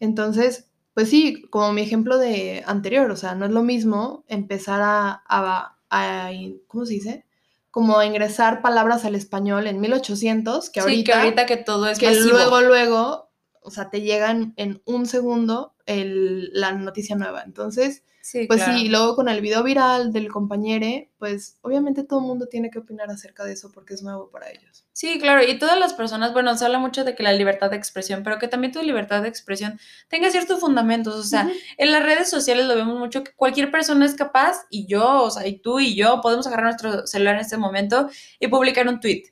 Entonces, 0.00 0.70
pues 0.94 1.08
sí, 1.10 1.42
como 1.50 1.72
mi 1.72 1.82
ejemplo 1.82 2.18
de 2.18 2.62
anterior, 2.66 3.10
o 3.10 3.16
sea, 3.16 3.34
no 3.34 3.46
es 3.46 3.50
lo 3.52 3.62
mismo 3.62 4.24
empezar 4.28 4.80
a, 4.82 5.22
a, 5.26 5.78
a- 5.90 6.30
¿cómo 6.66 6.84
se 6.86 6.94
dice? 6.94 7.26
Como 7.70 7.98
a 7.98 8.06
ingresar 8.06 8.62
palabras 8.62 9.04
al 9.04 9.14
español 9.14 9.66
en 9.66 9.80
1800, 9.80 10.70
que 10.70 10.80
sí, 10.80 10.84
ahorita, 10.84 11.12
que 11.12 11.18
ahorita 11.18 11.46
que 11.46 11.56
todo 11.58 11.86
es 11.88 11.98
que 11.98 12.06
masivo. 12.06 12.28
luego, 12.28 12.60
luego, 12.62 13.30
o 13.62 13.70
sea, 13.70 13.90
te 13.90 14.00
llegan 14.00 14.54
en 14.56 14.80
un 14.86 15.06
segundo 15.06 15.74
el- 15.86 16.50
la 16.52 16.72
noticia 16.72 17.16
nueva. 17.16 17.42
Entonces, 17.42 18.02
Sí, 18.26 18.44
pues 18.48 18.64
claro. 18.64 18.76
sí, 18.76 18.86
y 18.86 18.88
luego 18.88 19.14
con 19.14 19.28
el 19.28 19.40
video 19.40 19.62
viral 19.62 20.12
del 20.12 20.26
compañero, 20.32 21.08
pues 21.16 21.58
obviamente 21.62 22.02
todo 22.02 22.18
el 22.18 22.26
mundo 22.26 22.48
tiene 22.48 22.72
que 22.72 22.80
opinar 22.80 23.08
acerca 23.08 23.44
de 23.44 23.52
eso 23.52 23.70
porque 23.70 23.94
es 23.94 24.02
nuevo 24.02 24.30
para 24.30 24.50
ellos. 24.50 24.84
Sí, 24.92 25.20
claro, 25.20 25.44
y 25.48 25.56
todas 25.60 25.78
las 25.78 25.94
personas, 25.94 26.32
bueno, 26.32 26.56
se 26.58 26.64
habla 26.64 26.80
mucho 26.80 27.04
de 27.04 27.14
que 27.14 27.22
la 27.22 27.32
libertad 27.32 27.70
de 27.70 27.76
expresión, 27.76 28.24
pero 28.24 28.40
que 28.40 28.48
también 28.48 28.72
tu 28.72 28.82
libertad 28.82 29.22
de 29.22 29.28
expresión 29.28 29.78
tenga 30.08 30.28
ciertos 30.32 30.58
fundamentos, 30.58 31.14
o 31.14 31.22
sea, 31.22 31.48
en 31.78 31.92
las 31.92 32.02
redes 32.02 32.28
sociales 32.28 32.66
lo 32.66 32.74
vemos 32.74 32.98
mucho 32.98 33.22
que 33.22 33.30
cualquier 33.30 33.70
persona 33.70 34.04
es 34.04 34.14
capaz, 34.14 34.66
y 34.70 34.88
yo, 34.88 35.22
o 35.22 35.30
sea, 35.30 35.46
y 35.46 35.60
tú 35.60 35.78
y 35.78 35.94
yo 35.94 36.20
podemos 36.20 36.48
agarrar 36.48 36.64
nuestro 36.64 37.06
celular 37.06 37.36
en 37.36 37.42
este 37.42 37.58
momento 37.58 38.10
y 38.40 38.48
publicar 38.48 38.88
un 38.88 38.98
tweet. 38.98 39.22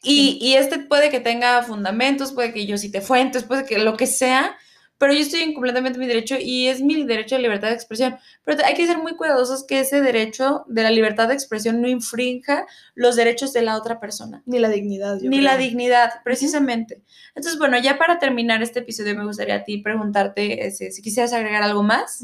Y, 0.00 0.38
y 0.40 0.54
este 0.54 0.78
puede 0.78 1.10
que 1.10 1.18
tenga 1.18 1.60
fundamentos, 1.64 2.30
puede 2.30 2.52
que 2.52 2.66
yo 2.66 2.78
cite 2.78 3.00
fuentes, 3.00 3.42
puede 3.42 3.66
que 3.66 3.78
lo 3.80 3.96
que 3.96 4.06
sea, 4.06 4.56
pero 5.02 5.14
yo 5.14 5.18
estoy 5.18 5.40
en 5.40 5.52
completamente 5.52 5.98
mi 5.98 6.06
derecho 6.06 6.36
y 6.40 6.68
es 6.68 6.80
mi 6.80 7.02
derecho 7.02 7.34
a 7.34 7.40
libertad 7.40 7.70
de 7.70 7.74
expresión. 7.74 8.18
Pero 8.44 8.64
hay 8.64 8.74
que 8.74 8.86
ser 8.86 8.98
muy 8.98 9.16
cuidadosos 9.16 9.64
que 9.64 9.80
ese 9.80 10.00
derecho 10.00 10.62
de 10.68 10.84
la 10.84 10.90
libertad 10.90 11.26
de 11.26 11.34
expresión 11.34 11.80
no 11.82 11.88
infrinja 11.88 12.68
los 12.94 13.16
derechos 13.16 13.52
de 13.52 13.62
la 13.62 13.76
otra 13.76 13.98
persona. 13.98 14.44
Ni 14.46 14.60
la 14.60 14.68
dignidad. 14.68 15.20
Ni 15.20 15.40
la 15.40 15.56
dignidad, 15.56 16.22
precisamente. 16.22 17.02
Entonces, 17.34 17.58
bueno, 17.58 17.80
ya 17.80 17.98
para 17.98 18.20
terminar 18.20 18.62
este 18.62 18.78
episodio 18.78 19.16
me 19.16 19.24
gustaría 19.24 19.56
a 19.56 19.64
ti 19.64 19.78
preguntarte 19.78 20.70
si, 20.70 21.02
quisieras 21.02 21.32
agregar 21.32 21.64
algo 21.64 21.82
más. 21.82 22.22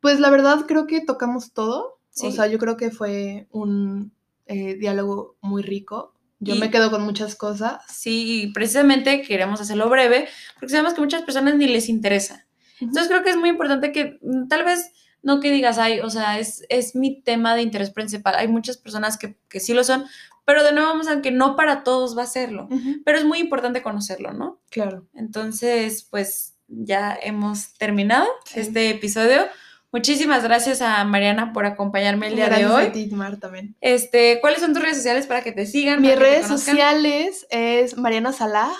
Pues 0.00 0.18
la 0.18 0.30
verdad 0.30 0.64
creo 0.66 0.88
que 0.88 1.00
tocamos 1.00 1.52
todo. 1.52 2.00
O 2.20 2.32
sea, 2.32 2.48
yo 2.48 2.58
creo 2.58 2.76
que 2.76 2.90
fue 2.90 3.46
un 3.52 4.10
eh, 4.46 4.74
diálogo 4.74 5.36
muy 5.42 5.62
rico. 5.62 6.12
Yo 6.44 6.56
me 6.56 6.70
quedo 6.70 6.90
con 6.90 7.02
muchas 7.02 7.34
cosas. 7.34 7.82
Sí, 7.88 8.50
precisamente 8.54 9.22
queremos 9.22 9.60
hacerlo 9.60 9.88
breve 9.88 10.28
porque 10.54 10.70
sabemos 10.70 10.94
que 10.94 11.00
muchas 11.00 11.22
personas 11.22 11.56
ni 11.56 11.66
les 11.66 11.88
interesa. 11.88 12.46
Entonces 12.80 13.08
creo 13.08 13.22
que 13.22 13.30
es 13.30 13.36
muy 13.36 13.48
importante 13.48 13.92
que 13.92 14.18
mm, 14.22 14.48
tal 14.48 14.64
vez 14.64 14.92
no 15.22 15.40
que 15.40 15.50
digas, 15.50 15.78
ay, 15.78 16.00
o 16.00 16.10
sea, 16.10 16.38
es, 16.38 16.64
es 16.68 16.94
mi 16.94 17.22
tema 17.22 17.54
de 17.54 17.62
interés 17.62 17.90
principal. 17.90 18.34
Hay 18.36 18.48
muchas 18.48 18.76
personas 18.76 19.16
que, 19.16 19.36
que 19.48 19.58
sí 19.58 19.72
lo 19.72 19.82
son, 19.82 20.04
pero 20.44 20.62
de 20.62 20.72
nuevo 20.72 20.88
vamos 20.88 21.08
a 21.08 21.22
que 21.22 21.30
no 21.30 21.56
para 21.56 21.82
todos 21.82 22.16
va 22.16 22.24
a 22.24 22.26
serlo. 22.26 22.68
Pero 23.04 23.18
es 23.18 23.24
muy 23.24 23.38
importante 23.38 23.82
conocerlo, 23.82 24.32
¿no? 24.32 24.60
Claro. 24.70 25.06
Entonces, 25.14 26.06
pues 26.10 26.54
ya 26.68 27.18
hemos 27.20 27.74
terminado 27.74 28.26
este 28.54 28.90
episodio. 28.90 29.46
Muchísimas 29.94 30.42
gracias 30.42 30.82
a 30.82 31.04
Mariana 31.04 31.52
por 31.52 31.66
acompañarme 31.66 32.26
el 32.26 32.34
día 32.34 32.48
de 32.48 32.66
hoy. 32.66 32.86
A 32.86 32.92
ti, 32.92 33.06
Mar, 33.12 33.36
también. 33.38 33.76
Este, 33.80 34.40
¿cuáles 34.40 34.60
son 34.60 34.72
tus 34.72 34.82
redes 34.82 34.96
sociales 34.96 35.28
para 35.28 35.44
que 35.44 35.52
te 35.52 35.66
sigan? 35.66 36.02
Mis 36.02 36.18
redes 36.18 36.48
sociales 36.48 37.46
es 37.48 37.96
Mariana 37.96 38.32
Salah, 38.32 38.72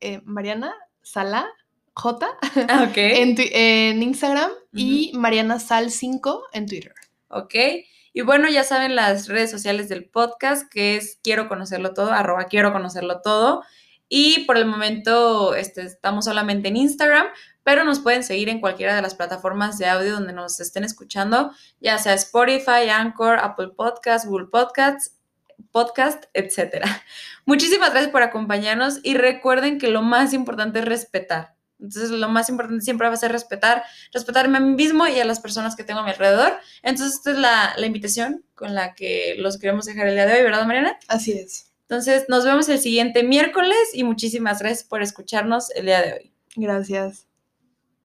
eh, 0.00 0.22
Mariana 0.24 0.74
Salah 1.02 1.44
J 1.92 2.26
ah, 2.70 2.90
en, 2.96 3.34
en, 3.38 4.02
Instagram 4.02 4.52
y 4.72 5.12
Mariana 5.12 5.60
Sal 5.60 5.90
5 5.90 6.44
en 6.54 6.66
Twitter. 6.66 6.94
Ok. 7.28 7.54
Y 8.14 8.22
bueno, 8.22 8.48
ya 8.48 8.64
saben 8.64 8.96
las 8.96 9.28
redes 9.28 9.50
sociales 9.50 9.90
del 9.90 10.06
podcast, 10.06 10.72
que 10.72 10.96
es 10.96 11.18
quiero 11.22 11.46
conocerlo 11.46 11.92
todo, 11.92 12.10
arroba 12.10 12.44
quiero 12.44 12.72
conocerlo 12.72 13.20
todo. 13.20 13.62
Y 14.08 14.46
por 14.46 14.56
el 14.56 14.64
momento 14.64 15.54
este, 15.54 15.82
estamos 15.82 16.24
solamente 16.24 16.68
en 16.68 16.78
Instagram, 16.78 17.26
pero 17.64 17.82
nos 17.82 17.98
pueden 17.98 18.22
seguir 18.22 18.48
en 18.48 18.60
cualquiera 18.60 18.94
de 18.94 19.02
las 19.02 19.14
plataformas 19.14 19.78
de 19.78 19.86
audio 19.86 20.12
donde 20.12 20.32
nos 20.32 20.60
estén 20.60 20.84
escuchando, 20.84 21.50
ya 21.80 21.98
sea 21.98 22.14
Spotify, 22.14 22.88
Anchor, 22.92 23.38
Apple 23.40 23.70
Podcasts, 23.74 24.28
Google 24.28 24.46
Podcasts, 24.46 25.16
podcast, 25.72 26.24
etc. 26.34 26.84
Muchísimas 27.46 27.90
gracias 27.90 28.12
por 28.12 28.22
acompañarnos 28.22 29.00
y 29.02 29.14
recuerden 29.14 29.78
que 29.78 29.88
lo 29.88 30.02
más 30.02 30.32
importante 30.32 30.78
es 30.78 30.84
respetar. 30.84 31.54
Entonces, 31.80 32.10
lo 32.10 32.28
más 32.28 32.48
importante 32.48 32.82
siempre 32.84 33.08
va 33.08 33.14
a 33.14 33.16
ser 33.16 33.32
respetar, 33.32 33.82
respetarme 34.12 34.58
a 34.58 34.60
mí 34.60 34.74
mismo 34.74 35.06
y 35.06 35.18
a 35.18 35.24
las 35.24 35.40
personas 35.40 35.74
que 35.76 35.84
tengo 35.84 36.00
a 36.00 36.04
mi 36.04 36.10
alrededor. 36.10 36.54
Entonces, 36.82 37.16
esta 37.16 37.32
es 37.32 37.38
la, 37.38 37.74
la 37.76 37.86
invitación 37.86 38.44
con 38.54 38.74
la 38.74 38.94
que 38.94 39.34
los 39.38 39.58
queremos 39.58 39.84
dejar 39.84 40.06
el 40.06 40.14
día 40.14 40.26
de 40.26 40.34
hoy, 40.34 40.42
¿verdad, 40.44 40.66
Mariana? 40.66 40.98
Así 41.08 41.32
es. 41.32 41.72
Entonces, 41.82 42.26
nos 42.28 42.44
vemos 42.44 42.68
el 42.68 42.78
siguiente 42.78 43.22
miércoles 43.22 43.76
y 43.92 44.04
muchísimas 44.04 44.60
gracias 44.60 44.84
por 44.84 45.02
escucharnos 45.02 45.70
el 45.72 45.86
día 45.86 46.00
de 46.00 46.12
hoy. 46.14 46.32
Gracias. 46.56 47.33